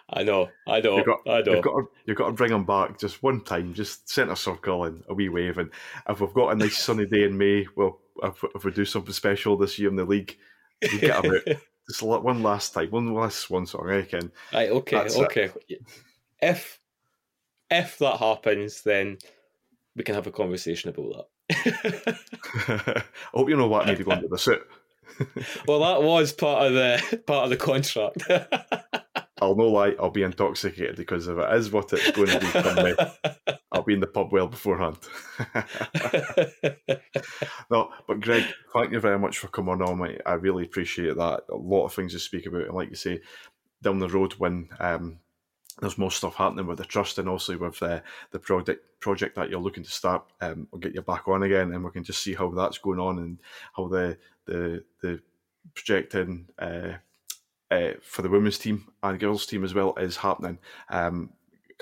[0.09, 1.53] I know, I know, you've got, I know.
[1.53, 4.83] You've got, to, you've got to bring him back just one time, just centre circle
[4.83, 5.57] and a wee wave.
[5.57, 5.71] And
[6.09, 9.13] if we've got a nice sunny day in May, well, if, if we do something
[9.13, 10.37] special this year in the league,
[10.81, 11.41] we get about
[11.89, 14.31] just one last time, one last one song, I reckon.
[14.53, 15.51] Right, okay, That's okay.
[15.69, 15.81] It.
[16.41, 16.79] If
[17.71, 19.17] if that happens, then
[19.95, 21.25] we can have a conversation about that.
[21.51, 24.61] I hope you know what made you go into the suit.
[25.67, 28.23] well, that was part of the part of the contract.
[29.41, 32.45] I'll no lie, I'll be intoxicated because if it is what it's going to be
[32.45, 32.95] for me,
[33.71, 34.97] I'll be in the pub well beforehand.
[37.69, 40.21] no, but Greg, thank you very much for coming on, mate.
[40.25, 41.43] I really appreciate that.
[41.51, 43.19] A lot of things to speak about, and like you say,
[43.83, 45.19] down the road when um,
[45.79, 47.99] there's more stuff happening with the trust and also with uh,
[48.31, 51.73] the project project that you're looking to start, um, we'll get you back on again,
[51.73, 53.39] and we can just see how that's going on and
[53.75, 55.21] how the the the
[55.73, 56.47] projecting.
[56.59, 56.93] Uh,
[57.71, 60.59] uh, for the women's team and girls team as well is happening.
[60.89, 61.31] Um,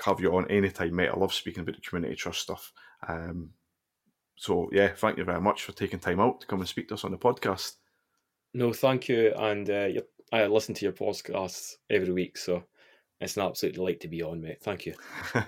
[0.04, 1.10] have you on anytime, mate.
[1.10, 2.72] I love speaking about the community trust stuff.
[3.06, 3.50] Um,
[4.36, 6.94] so yeah, thank you very much for taking time out to come and speak to
[6.94, 7.74] us on the podcast.
[8.54, 9.88] No, thank you, and uh,
[10.32, 12.64] I listen to your podcasts every week, so
[13.20, 14.62] it's an absolute delight to be on, mate.
[14.62, 14.94] Thank you.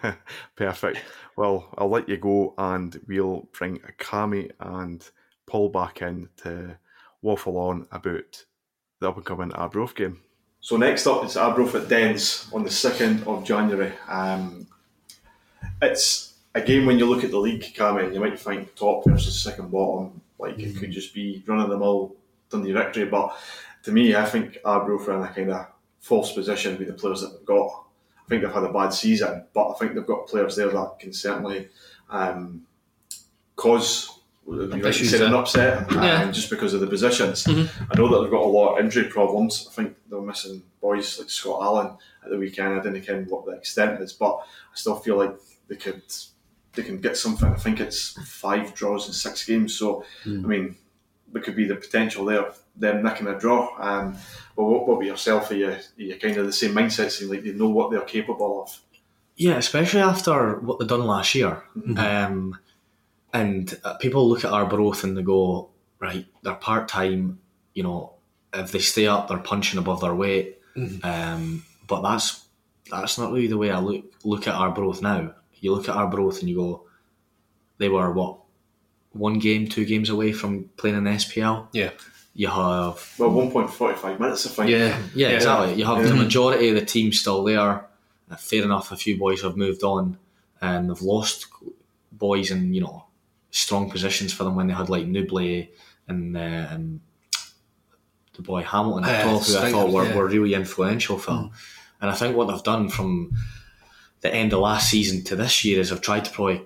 [0.56, 0.98] Perfect.
[1.36, 5.08] Well, I'll let you go, and we'll bring Cammy and
[5.46, 6.78] Paul back in to
[7.22, 8.44] waffle on about
[9.00, 10.20] the up and coming Arbroath game.
[10.60, 13.92] So next up is Arbroath at Dens on the second of January.
[14.08, 14.66] Um,
[15.82, 19.38] it's a game when you look at the league, Cameron, you might think top versus
[19.40, 22.16] second bottom, like it could just be running them all
[22.50, 23.04] Dundee victory.
[23.04, 23.36] But
[23.82, 25.66] to me, I think Arbroath are in a kind of
[26.06, 27.84] false position with the players that they've got.
[28.24, 30.98] I think they've had a bad season, but I think they've got players there that
[30.98, 31.68] can certainly
[32.10, 32.66] um,
[33.56, 36.22] cause you said an upset yeah.
[36.22, 37.44] um, just because of the positions.
[37.44, 37.84] Mm-hmm.
[37.90, 39.66] I know that they've got a lot of injury problems.
[39.68, 42.78] I think they're missing boys like Scott Allen at the weekend.
[42.78, 45.34] I don't know what the extent is, but I still feel like
[45.68, 46.02] they could
[46.74, 47.48] they can get something.
[47.48, 49.74] I think it's five draws in six games.
[49.74, 50.44] So mm.
[50.44, 50.76] I mean,
[51.32, 53.74] there could be the potential there of them nicking a draw.
[53.78, 54.16] Um,
[54.54, 55.50] but what, what about yourself?
[55.50, 58.00] Are you, are you kind of the same mindset, seem like they know what they're
[58.02, 58.80] capable of?
[59.36, 61.62] Yeah, especially after what they've done last year.
[61.76, 61.98] Mm-hmm.
[61.98, 62.58] Um,
[63.32, 67.38] and uh, people look at our Arbroath and they go, right, they're part time.
[67.74, 68.14] You know,
[68.54, 70.58] if they stay up, they're punching above their weight.
[71.02, 72.44] Um, but that's
[72.90, 75.34] that's not really the way I look look at Arbroath now.
[75.54, 76.86] You look at our Arbroath and you go,
[77.78, 78.38] they were what
[79.18, 81.68] one game, two games away from playing in the SPL.
[81.72, 81.90] Yeah.
[82.34, 84.46] You have Well, one point forty five minutes.
[84.46, 84.70] I think.
[84.70, 85.00] Yeah.
[85.14, 85.74] yeah, exactly.
[85.74, 87.86] You have the majority of the team still there.
[88.38, 90.18] Fair enough, a few boys have moved on
[90.60, 91.46] and they've lost
[92.12, 93.04] boys in you know
[93.50, 95.68] strong positions for them when they had like Nouble
[96.08, 97.00] and, uh, and
[98.34, 100.14] the boy Hamilton Yeah, at all, who I thought were, yeah.
[100.14, 101.50] were really influential for them.
[102.00, 103.32] And I think what they've done from
[104.20, 106.62] the end of last season to this year is they've tried to probably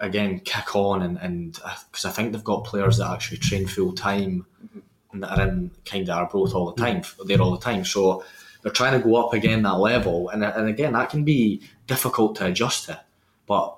[0.00, 3.66] again kick on and and uh, because I think they've got players that actually train
[3.66, 4.80] full time mm-hmm.
[5.12, 7.84] and that are in kind of Arbroath all the time, there all the time.
[7.84, 8.24] So
[8.62, 12.36] they're trying to go up again that level, and and again that can be difficult
[12.36, 13.00] to adjust to,
[13.46, 13.76] but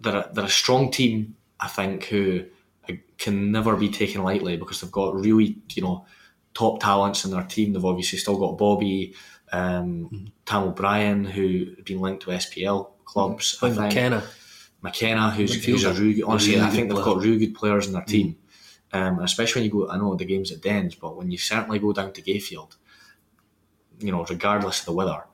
[0.00, 1.36] they're a, they're a strong team.
[1.60, 2.44] I think who
[2.88, 6.04] uh, can never be taken lightly because they've got really you know
[6.52, 7.72] top talents in their team.
[7.72, 9.14] They've obviously still got Bobby,
[9.52, 10.24] um, mm-hmm.
[10.46, 13.56] Tam O'Brien, who have been linked to SPL clubs.
[13.56, 13.66] Mm-hmm.
[13.66, 13.94] I think.
[13.94, 14.24] McKenna.
[14.84, 17.14] McKenna, who's, who's a really good, honestly, Really I think they've player.
[17.14, 18.36] got really good players in their team.
[18.92, 21.78] Um, especially when you go, I know the games at Dens, but when you certainly
[21.80, 22.76] go down to Gayfield,
[23.98, 25.24] you know, regardless of the weather,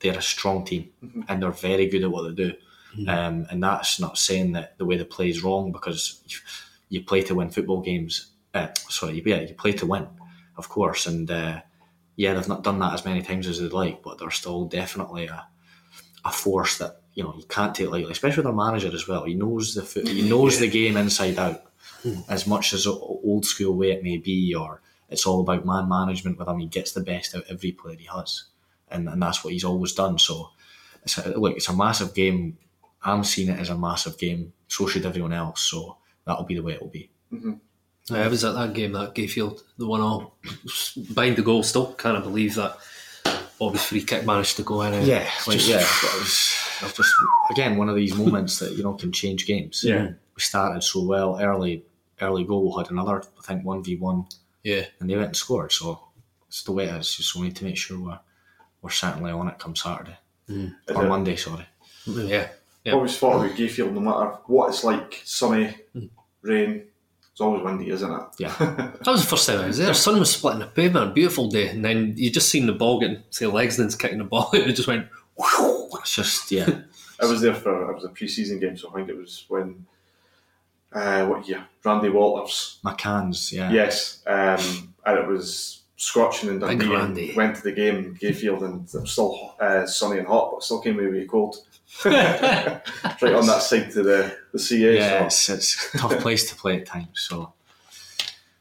[0.00, 0.90] they're a strong team
[1.26, 2.52] and they're very good at what they do.
[3.08, 6.38] Um, and that's not saying that the way they play is wrong because you,
[6.90, 8.32] you play to win football games.
[8.54, 10.06] Uh, sorry, yeah, you play to win,
[10.56, 11.06] of course.
[11.06, 11.60] And uh,
[12.16, 15.26] yeah, they've not done that as many times as they'd like, but they're still definitely
[15.26, 15.46] a,
[16.24, 19.24] a force that you know you can't take lightly, especially with our manager as well.
[19.24, 21.64] He knows the foot, he knows the game inside out,
[22.04, 22.20] hmm.
[22.28, 25.88] as much as o- old school way it may be, or it's all about man
[25.88, 26.60] management with him.
[26.60, 28.44] He gets the best out of every player he has,
[28.88, 30.16] and, and that's what he's always done.
[30.20, 30.50] So,
[31.02, 32.56] it's a, look, it's a massive game.
[33.02, 34.52] I'm seeing it as a massive game.
[34.68, 35.62] So should everyone else.
[35.62, 37.10] So that'll be the way it will be.
[37.32, 38.14] Mm-hmm.
[38.14, 40.36] I was at that game, that Gayfield, the one all
[41.14, 41.62] behind the goal.
[41.62, 42.78] Still can't believe that
[43.58, 45.04] Bobby's free kick managed to go in.
[45.04, 46.64] Yeah, like, just- yeah.
[46.80, 49.12] but it was, it was just again one of these moments that you know can
[49.12, 49.82] change games.
[49.84, 50.12] Yeah.
[50.34, 51.84] we started so well early.
[52.20, 54.26] Early goal had another, I think, one v one,
[54.64, 54.86] yeah.
[54.98, 55.70] and they went and scored.
[55.70, 56.00] So
[56.48, 57.14] it's the way it is.
[57.14, 58.18] Just we need to make sure we're
[58.82, 60.18] we're certainly on it come Saturday
[60.48, 61.08] or it?
[61.08, 61.36] Monday.
[61.36, 61.66] Sorry.
[62.06, 62.48] Yeah.
[62.86, 66.06] I always thought about Gayfield, no matter what it's like, sunny, hmm.
[66.42, 66.84] rain,
[67.38, 68.22] it's always windy, isn't it?
[68.38, 69.92] Yeah, That was the first time I was there.
[69.94, 73.22] Sun was splitting the pavement, beautiful day, and then you just seen the ball getting,
[73.30, 75.06] say, Legzdins kicking the ball, and it just went.
[75.38, 76.82] It's just yeah,
[77.20, 79.86] I was there for it was a pre-season game, so I think it was when
[80.92, 81.66] uh, what year?
[81.84, 82.78] Randy Walters.
[82.84, 83.52] McCann's.
[83.52, 86.86] Yeah, Yes, um, and it was scorching and Dundee.
[86.86, 87.28] Randy.
[87.28, 90.62] And went to the game, Gayfield, and it was still uh, sunny and hot, but
[90.62, 91.56] still came away cold.
[92.04, 92.82] right
[93.22, 94.96] on that side to the the CA.
[94.96, 95.28] yeah.
[95.28, 95.54] so.
[95.54, 97.08] It's, it's a tough place to play at times.
[97.14, 97.52] So,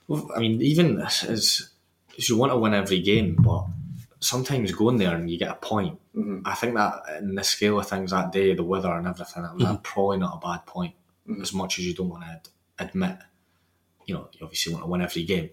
[0.09, 1.69] I mean, even as,
[2.17, 3.65] as you want to win every game, but
[4.19, 5.99] sometimes going there and you get a point.
[6.15, 6.39] Mm-hmm.
[6.45, 9.55] I think that in the scale of things that day, the weather and everything, that's
[9.55, 9.75] mm-hmm.
[9.83, 10.95] probably not a bad point.
[11.29, 11.41] Mm-hmm.
[11.41, 12.49] As much as you don't want to ad-
[12.79, 13.17] admit,
[14.05, 15.49] you know, you obviously want to win every game,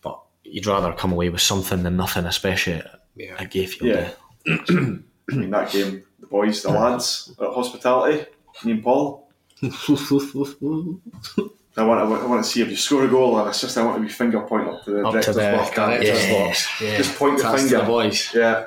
[0.00, 3.36] but you'd rather come away with something than nothing, especially at, Yeah.
[3.38, 3.82] at Gayfield.
[3.82, 4.10] Yeah.
[5.30, 8.26] I mean that game, the boys, the lads at hospitality,
[8.64, 9.30] me and Paul.
[11.76, 13.78] I want, I want, I want to see if you score a goal and assist.
[13.78, 15.74] I want to be finger point up to the Up to director's the box.
[15.76, 16.44] director's Yeah.
[16.46, 16.80] box.
[16.82, 16.96] Yeah.
[16.98, 17.84] Just point the That's to finger.
[17.84, 18.34] the boys.
[18.34, 18.66] Yeah.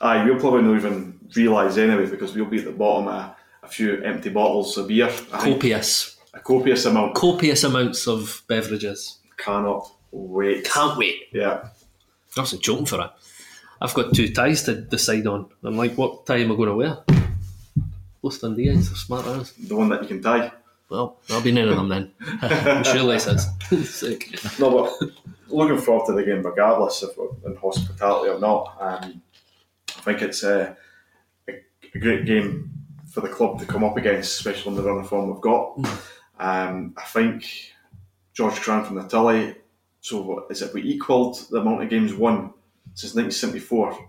[0.00, 3.30] Aye, we'll probably not even realise anyway because we'll be at the bottom of
[3.62, 5.10] a few empty bottles of beer.
[5.32, 6.16] I Copious.
[6.34, 7.14] a copious amount.
[7.14, 9.18] Copious amounts of beverages.
[9.36, 10.64] Cannot wait.
[10.64, 11.16] Can't wait.
[11.32, 11.68] Yeah.
[12.36, 13.10] I was joking for it.
[13.80, 15.48] I've got two ties to decide on.
[15.62, 16.98] I'm like, what tie am I going to wear?
[18.22, 19.52] Both Dundee are smart as.
[19.52, 20.52] The one that you can tie.
[20.90, 22.12] Well, I'll be none of them then.
[22.42, 23.48] I'm sure Les says.
[23.88, 24.36] Sick.
[24.58, 24.70] No,
[25.00, 25.10] but
[25.48, 28.76] looking forward to the game regardless if we're in hospitality or not.
[28.80, 29.22] Um,
[29.96, 30.76] I think it's a,
[31.48, 31.52] a,
[31.94, 32.70] a great game
[33.08, 35.78] for the club to come up against, especially in the run of form we've got.
[36.40, 37.44] Um, I think
[38.32, 39.54] George Cran from the Tully,
[40.00, 40.74] so what is it?
[40.74, 42.52] We equalled the amount of games won
[42.94, 44.08] since 1974.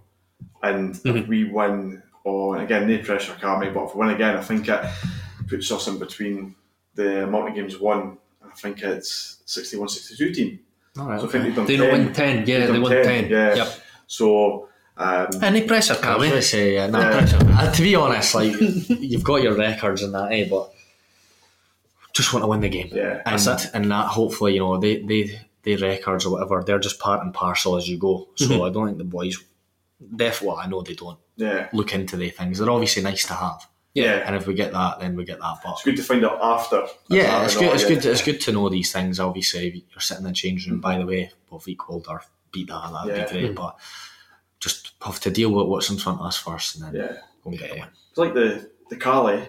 [0.64, 4.42] And if we win, or again, no pressure, Cammy, but if we win again, I
[4.42, 4.84] think it
[5.48, 6.56] puts us in between
[6.96, 8.18] the amount of games won.
[8.46, 10.60] I think it's 61 62 team.
[11.00, 11.92] All right, So I think they've done They 10.
[12.06, 13.30] won 10, yeah, They've they won 10.
[13.30, 13.56] Yeah.
[13.56, 13.68] Yep.
[14.08, 14.68] So,
[14.98, 16.30] um, Any pressure, I can we?
[16.30, 17.12] to say, yeah, no Yeah.
[17.12, 17.38] pressure.
[17.50, 18.54] Uh, to be honest, like
[18.90, 20.48] you've got your records and that, eh?
[20.50, 20.70] But
[22.14, 22.90] just want to win the game.
[22.92, 23.22] Yeah.
[23.26, 27.00] and That's and that hopefully, you know, they they they records or whatever, they're just
[27.00, 28.28] part and parcel as you go.
[28.36, 29.38] So I don't think the boys,
[30.16, 32.58] definitely, I know they don't yeah, look into the things.
[32.60, 34.24] They're obviously nice to have, Yeah.
[34.26, 35.58] And if we get that, then we get that.
[35.64, 36.88] But It's good to find out after.
[37.10, 37.74] yeah, it's That's good.
[37.74, 38.06] It's not- good.
[38.06, 39.20] It's good to know these things.
[39.20, 40.82] Obviously, if you're sitting in the changing room.
[40.82, 42.92] By the way, we've equalled or beat that.
[42.94, 43.26] That'd Yeah.
[43.26, 43.48] be great.
[43.50, 43.56] Hmm.
[43.56, 43.78] But
[44.60, 47.14] just have to deal with what's in front of us first, and then Yeah.
[47.44, 47.90] go and get the win.
[48.10, 49.48] It's like the the Cali,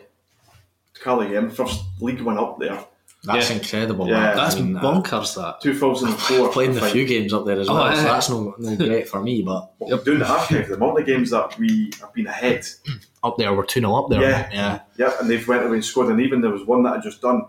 [1.02, 2.84] Cali game, first league one up there,
[3.24, 3.56] That's Yeah.
[3.56, 4.08] incredible.
[4.08, 4.20] Yeah.
[4.20, 4.36] that.
[4.36, 5.36] That's I mean, uh, bonkers.
[5.36, 6.48] That 2004.
[6.52, 7.86] playing I the few games up there as Oh, well.
[7.90, 7.94] yeah.
[7.96, 9.42] So that's no, no great for me.
[9.42, 12.66] But What we're doing the archive, the amount of games that we have been ahead.
[13.24, 14.22] up there, we're two 0 up there.
[14.22, 14.48] Yeah.
[14.52, 14.80] yeah.
[14.96, 16.08] Yeah, and they've went away and scored.
[16.08, 17.42] And even there was one that I just done.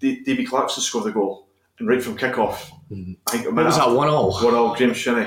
[0.00, 1.46] D- Davy Clarkson scored the goal,
[1.78, 3.90] and right from kickoff, I think a What minute was that?
[3.90, 4.32] One all.
[4.42, 4.74] One all.
[4.74, 5.26] James Shinney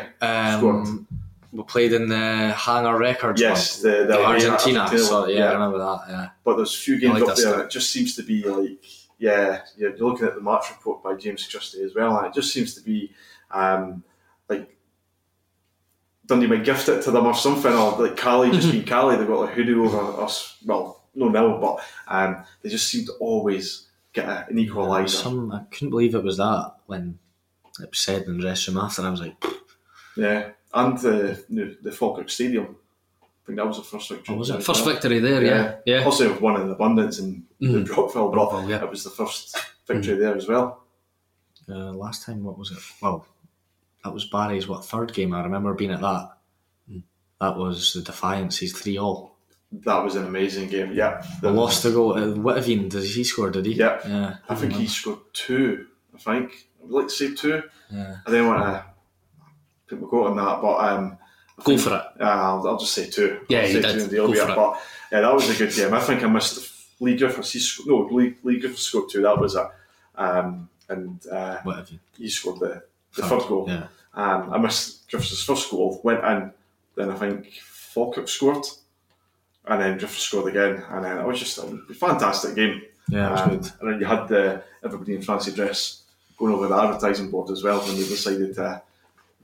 [0.58, 0.88] scored.
[0.88, 1.08] Um,
[1.54, 3.40] we played in the Hangar Records.
[3.40, 3.92] Yes, one.
[3.94, 4.80] the, the Argentina.
[4.82, 6.00] Argentina so, one, yeah, I remember that.
[6.10, 6.28] Yeah.
[6.44, 7.66] But there's a few games like up there, stuff.
[7.66, 8.84] it just seems to be like,
[9.18, 12.54] yeah, you're looking at the March report by James Christie as well, and it just
[12.54, 13.12] seems to be
[13.52, 14.04] um,
[14.48, 14.78] like
[16.26, 19.28] Dundee might gift it to them or something, or like Cali just being Cali, they've
[19.28, 20.58] got like hoodoo over us.
[20.66, 25.10] Well, no no, but um, they just seem to always get a, an equaliser.
[25.10, 27.20] Some I couldn't believe it was that when
[27.80, 29.02] it was said in the restroom after.
[29.02, 29.44] I was like,
[30.16, 32.76] Yeah, and the the, the Falkirk Stadium.
[33.48, 34.36] I think that was the first victory.
[34.36, 34.62] Oh, was it?
[34.62, 35.42] first victory there.
[35.44, 36.04] Yeah, yeah.
[36.04, 37.86] Also, we've won in abundance in the Mhm.
[37.88, 38.84] Brockville, but Brockville, yeah.
[38.84, 40.84] it was the first victory there as well.
[41.70, 42.78] uh, last time what was it?
[43.02, 43.26] Well,
[44.04, 45.34] that was Barry's what third game.
[45.34, 46.32] I remember being at that.
[47.40, 48.58] That was the Defiance.
[48.58, 49.38] He's three all.
[49.72, 50.92] That was an amazing game.
[50.94, 52.14] Yeah, We lost the goal.
[52.14, 53.50] Uh, Whitavine, does he score?
[53.52, 53.74] Did he?
[53.74, 54.00] Yeah.
[54.08, 54.36] Yeah.
[54.50, 55.86] I think he scored two.
[56.16, 57.62] I think I would like to say two.
[57.92, 58.18] Yeah.
[58.26, 58.86] I didn't want to
[59.88, 61.27] put my quote on that, but um, I
[61.58, 62.22] Go think- for it.
[62.22, 63.40] Uh, I'll, I'll just say two.
[63.50, 63.94] Yeah, I'll you did.
[63.96, 64.56] two and deal Go for it.
[64.56, 64.82] But
[65.12, 65.94] yeah, that was a good game.
[65.94, 67.52] I think I missed Leigh Griffiths.
[67.54, 69.22] He sc- no Leigh, Leigh Griffiths scored two.
[69.24, 69.68] That was it.
[70.16, 72.00] Um, and uh, Whitavine.
[72.18, 72.82] he scored the,
[73.16, 73.66] the Third, third goal.
[73.68, 73.88] yeah.
[74.14, 76.52] Um, I missed Griffiths' first goal, went in,
[76.96, 78.66] then I think Falkirk scored,
[79.66, 82.82] and then Griffiths scored again, and then it was just a fantastic game.
[83.10, 83.72] Yeah, it was Um, good.
[83.82, 86.04] And then you had the everybody in fancy dress
[86.38, 88.82] going over the advertising board as well when they decided to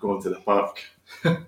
[0.04, 0.80] go to the park.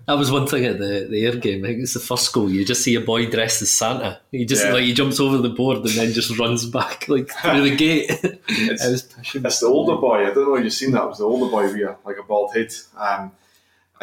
[0.06, 1.64] That was one thing at the, the Ayr game.
[1.64, 2.48] I think it's the first goal.
[2.50, 4.20] You just see a boy dressed as Santa.
[4.30, 4.72] He just Yeah.
[4.72, 8.10] like he jumps over the board and then just runs back like through the gate.
[8.48, 9.44] It's, I was pushing.
[9.44, 10.18] it's the older boy.
[10.26, 11.02] I don't know if you've seen that.
[11.02, 12.72] It was the older boy with a, like a bald head.
[12.96, 13.32] Um,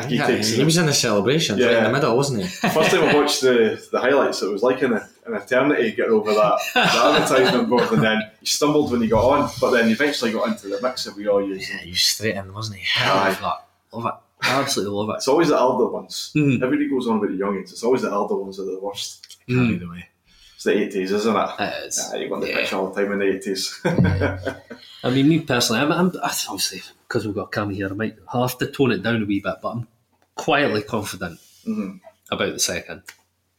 [0.07, 0.65] he Yeah, takes he it.
[0.65, 2.47] was in the celebrations right in the middle, wasn't he?
[2.69, 6.33] First time I watched the, the highlights, it was like an, an eternity getting over
[6.33, 9.93] that the advertisement board, and then he stumbled when he got on, but then he
[9.93, 11.69] eventually got into the mix that we all use.
[11.69, 12.85] Yeah, he was straight in, wasn't he?
[12.99, 13.37] Aye.
[13.41, 13.59] Love.
[13.93, 14.13] Love it.
[14.43, 15.13] I absolutely love it.
[15.17, 16.31] It's always the elder ones.
[16.35, 16.61] Mhm.
[16.61, 17.71] Everybody goes on about the youngins.
[17.71, 19.37] It's always the elder ones that are the worst.
[19.47, 20.09] Carried away.
[20.55, 21.49] It's the 80s, isn't it?
[21.59, 22.09] It is.
[22.13, 22.55] Yeah, you want the Yeah.
[22.59, 23.79] pitch all the time in the 80s.
[25.03, 28.57] I mean, me personally, I'm, I'm obviously because we've got Cammy here, I might have
[28.59, 29.87] to tone it down a wee bit, but I'm
[30.35, 31.99] quietly confident Mhm.
[32.31, 33.03] about the second.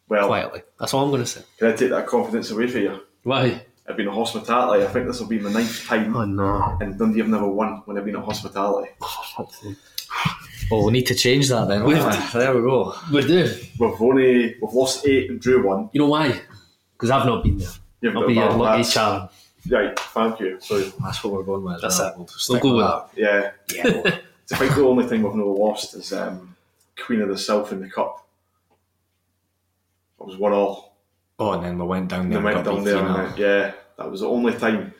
[0.08, 1.42] Well, Quietly, that's all I'm going to say.
[1.58, 3.00] can I take that confidence away from you?
[3.22, 3.62] Why?
[3.88, 4.84] I've been at hospitality.
[4.84, 6.76] I think this will be my ninth time, Oh no!
[6.80, 8.90] and Dundee have never won when I've been at hospitality.
[10.76, 11.84] Well, we need to change that then.
[11.84, 12.38] won't we?
[12.40, 12.94] There we go.
[13.12, 13.54] We do.
[13.78, 15.90] We've only we've lost eight and drew one.
[15.92, 16.40] You know why?
[16.92, 17.68] Because I've not been there.
[18.00, 19.28] You've I'll got be your lucky That's- Charon.
[19.70, 20.58] Right, thank you.
[20.60, 21.80] So That's what we're going with.
[21.80, 22.08] That's well.
[22.08, 22.16] it.
[22.16, 24.12] We'll, We'll stick go with yeah, Yeah, well,
[24.52, 26.54] I think the only thing we've never lost is um,
[27.02, 28.26] Queen of the South in the cup.
[30.20, 30.96] It was one all.
[31.38, 32.44] oh, and then we went down They there.
[32.44, 34.92] went and got down there, and, yeah, that was the only time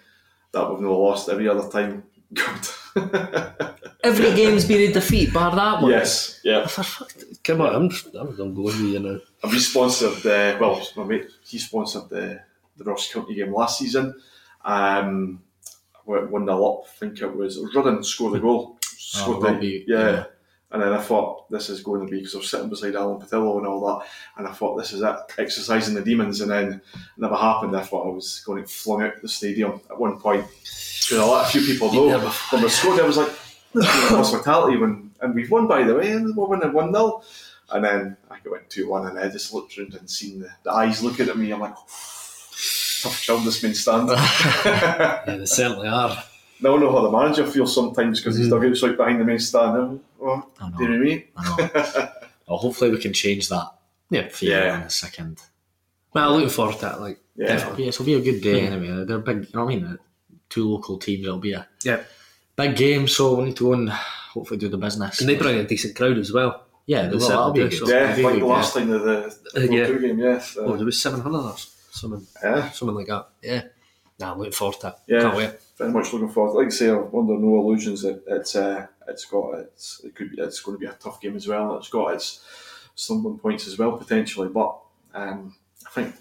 [0.52, 1.28] that we've never lost.
[1.28, 2.68] Every other time, good.
[4.04, 5.90] Every game's been a defeat, bar that one.
[5.90, 6.66] yes, yeah.
[7.42, 9.18] Come on, I'm, I'm going with you now.
[9.42, 12.40] And we sponsored the well, my mate he sponsored the
[12.76, 14.14] the Ross County game last season.
[14.64, 15.42] Um,
[16.06, 16.84] went one 0 up.
[16.86, 18.78] I think it was Rudden scored the goal.
[18.82, 19.98] Scored the, yeah.
[19.98, 20.24] yeah.
[20.74, 23.20] And then I thought this is going to be because I was sitting beside Alan
[23.20, 26.72] Patillo and all that, and I thought this is it, exercising the demons, and then
[26.72, 27.76] it never happened.
[27.76, 30.44] I thought I was going to flung out the stadium at one point.
[30.64, 32.18] Because a lot, a few people know
[32.50, 33.30] when we scored, I was like,
[33.72, 37.22] this is hospitality when, and we've won by the way, and we're winning one 0
[37.70, 40.72] and then I went two one, and I just looked around and seen the, the
[40.72, 41.52] eyes looking at me.
[41.52, 44.08] I'm like, tough job this man stand.
[44.64, 46.20] Yeah, they certainly are.
[46.60, 49.24] Now I know how the manager feels sometimes because he's dug out right behind the
[49.24, 50.00] main stand.
[50.20, 50.76] Oh, I know.
[50.78, 51.24] do you know what I mean?
[51.36, 52.08] I know.
[52.48, 53.68] well, hopefully we can change that
[54.10, 54.28] Yeah.
[54.28, 54.76] for Yeah.
[54.76, 55.40] in a second.
[56.12, 57.00] Well, looking forward to it.
[57.00, 57.46] Like, Yeah.
[57.48, 57.84] definitely.
[57.86, 59.04] Yes, it'll be a good day anyway.
[59.04, 59.84] They're big, you know what I mean?
[59.86, 59.96] Uh,
[60.50, 62.00] Two local teams, it'll be a Yeah.
[62.54, 65.20] big game, so we need to go and hopefully do the business.
[65.20, 66.60] And they bring a decent crowd as well.
[66.86, 67.72] yeah, they they will, that'll be good.
[67.72, 68.52] so- Yeah, It'll like good, the yeah.
[68.52, 69.86] last time of the, the Uh, yeah.
[69.86, 70.38] two game, yeah.
[70.38, 71.56] So, Oh, there was 700 or
[71.90, 73.26] something, yeah, something like that.
[73.42, 73.62] Yeah.
[74.20, 74.94] Nah, I'm looking forward to it.
[75.08, 75.20] Yeah.
[75.22, 75.50] Can't wait.
[75.76, 76.56] very much looking forward.
[76.56, 80.30] Like I say, I'm under no illusions that it's uh, it's got it's it could
[80.30, 81.76] be it's going to be a tough game as well.
[81.76, 82.44] It's got its
[82.94, 84.78] stumbling points as well potentially, but
[85.14, 85.56] um,
[85.86, 86.14] I think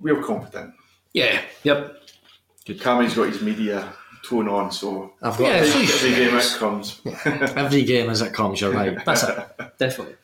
[0.00, 0.74] we're competent.
[1.12, 1.40] Yeah.
[1.62, 1.96] Yep.
[2.66, 2.80] Good.
[2.80, 7.00] Cammy's got his media tone on, so I've got Yeah, every, every game it comes.
[7.56, 8.60] every game as it comes.
[8.60, 9.02] You're right.
[9.04, 9.48] That's it.
[9.78, 10.16] Definitely.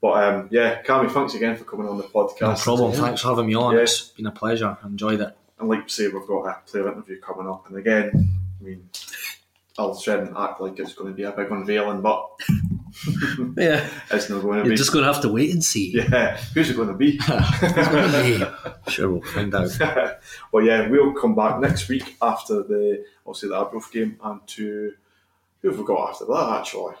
[0.00, 2.40] But um, yeah, Cammy, thanks again for coming on the podcast.
[2.40, 2.92] No problem.
[2.92, 3.74] Thanks for having me on.
[3.74, 3.82] Yeah.
[3.82, 4.76] It's been a pleasure.
[4.84, 5.36] Enjoyed it.
[5.60, 7.66] And like you say, we've got a player interview coming up.
[7.68, 8.10] And again,
[8.60, 8.88] I mean,
[9.78, 12.28] I'll try and act like it's going to be a big unveiling, but
[13.56, 13.88] Yeah.
[14.10, 14.76] it's not going to You're be.
[14.76, 15.92] just going to have to wait and see.
[15.94, 17.18] yeah, who's it going to be?
[18.88, 19.70] Sure, we'll find out.
[20.50, 24.92] well, yeah, we'll come back next week after the obviously the Arbroath game and to
[25.60, 26.56] who have we got after that?
[26.60, 26.94] Actually,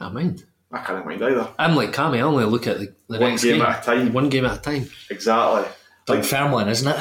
[0.00, 0.44] I mind.
[0.72, 1.48] I can't mind either.
[1.58, 2.16] I'm like Cammy.
[2.16, 4.12] I only look at the, the One next game game at a time.
[4.12, 4.88] One game at a time.
[5.10, 5.62] Exactly.
[6.08, 7.00] Like Dunfermline, isn't it?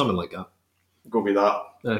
[0.00, 0.48] Something like that.
[1.10, 1.62] Go with that.
[1.84, 1.98] Yeah.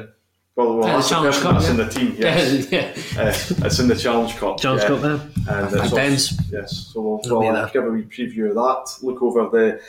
[0.55, 1.71] Well, well Yeah, the that's, Challenge that's, Cup, that's yeah.
[1.71, 2.15] in the team.
[2.17, 2.71] Yes,
[3.15, 3.21] yeah.
[3.21, 4.59] uh, it's in the Challenge Cup.
[4.59, 4.87] Challenge yeah.
[4.87, 5.31] Cup, man.
[5.47, 6.51] And And it's Dens.
[6.51, 9.05] yes, so we'll, It'll we'll give a wee preview of that.
[9.05, 9.79] Look over the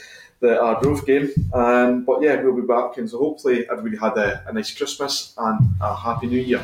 [0.41, 1.31] the Arbroath game.
[1.55, 5.33] Um, but yeah, we'll be back, and so hopefully everybody had a, a nice Christmas
[5.39, 6.63] and a happy New Year.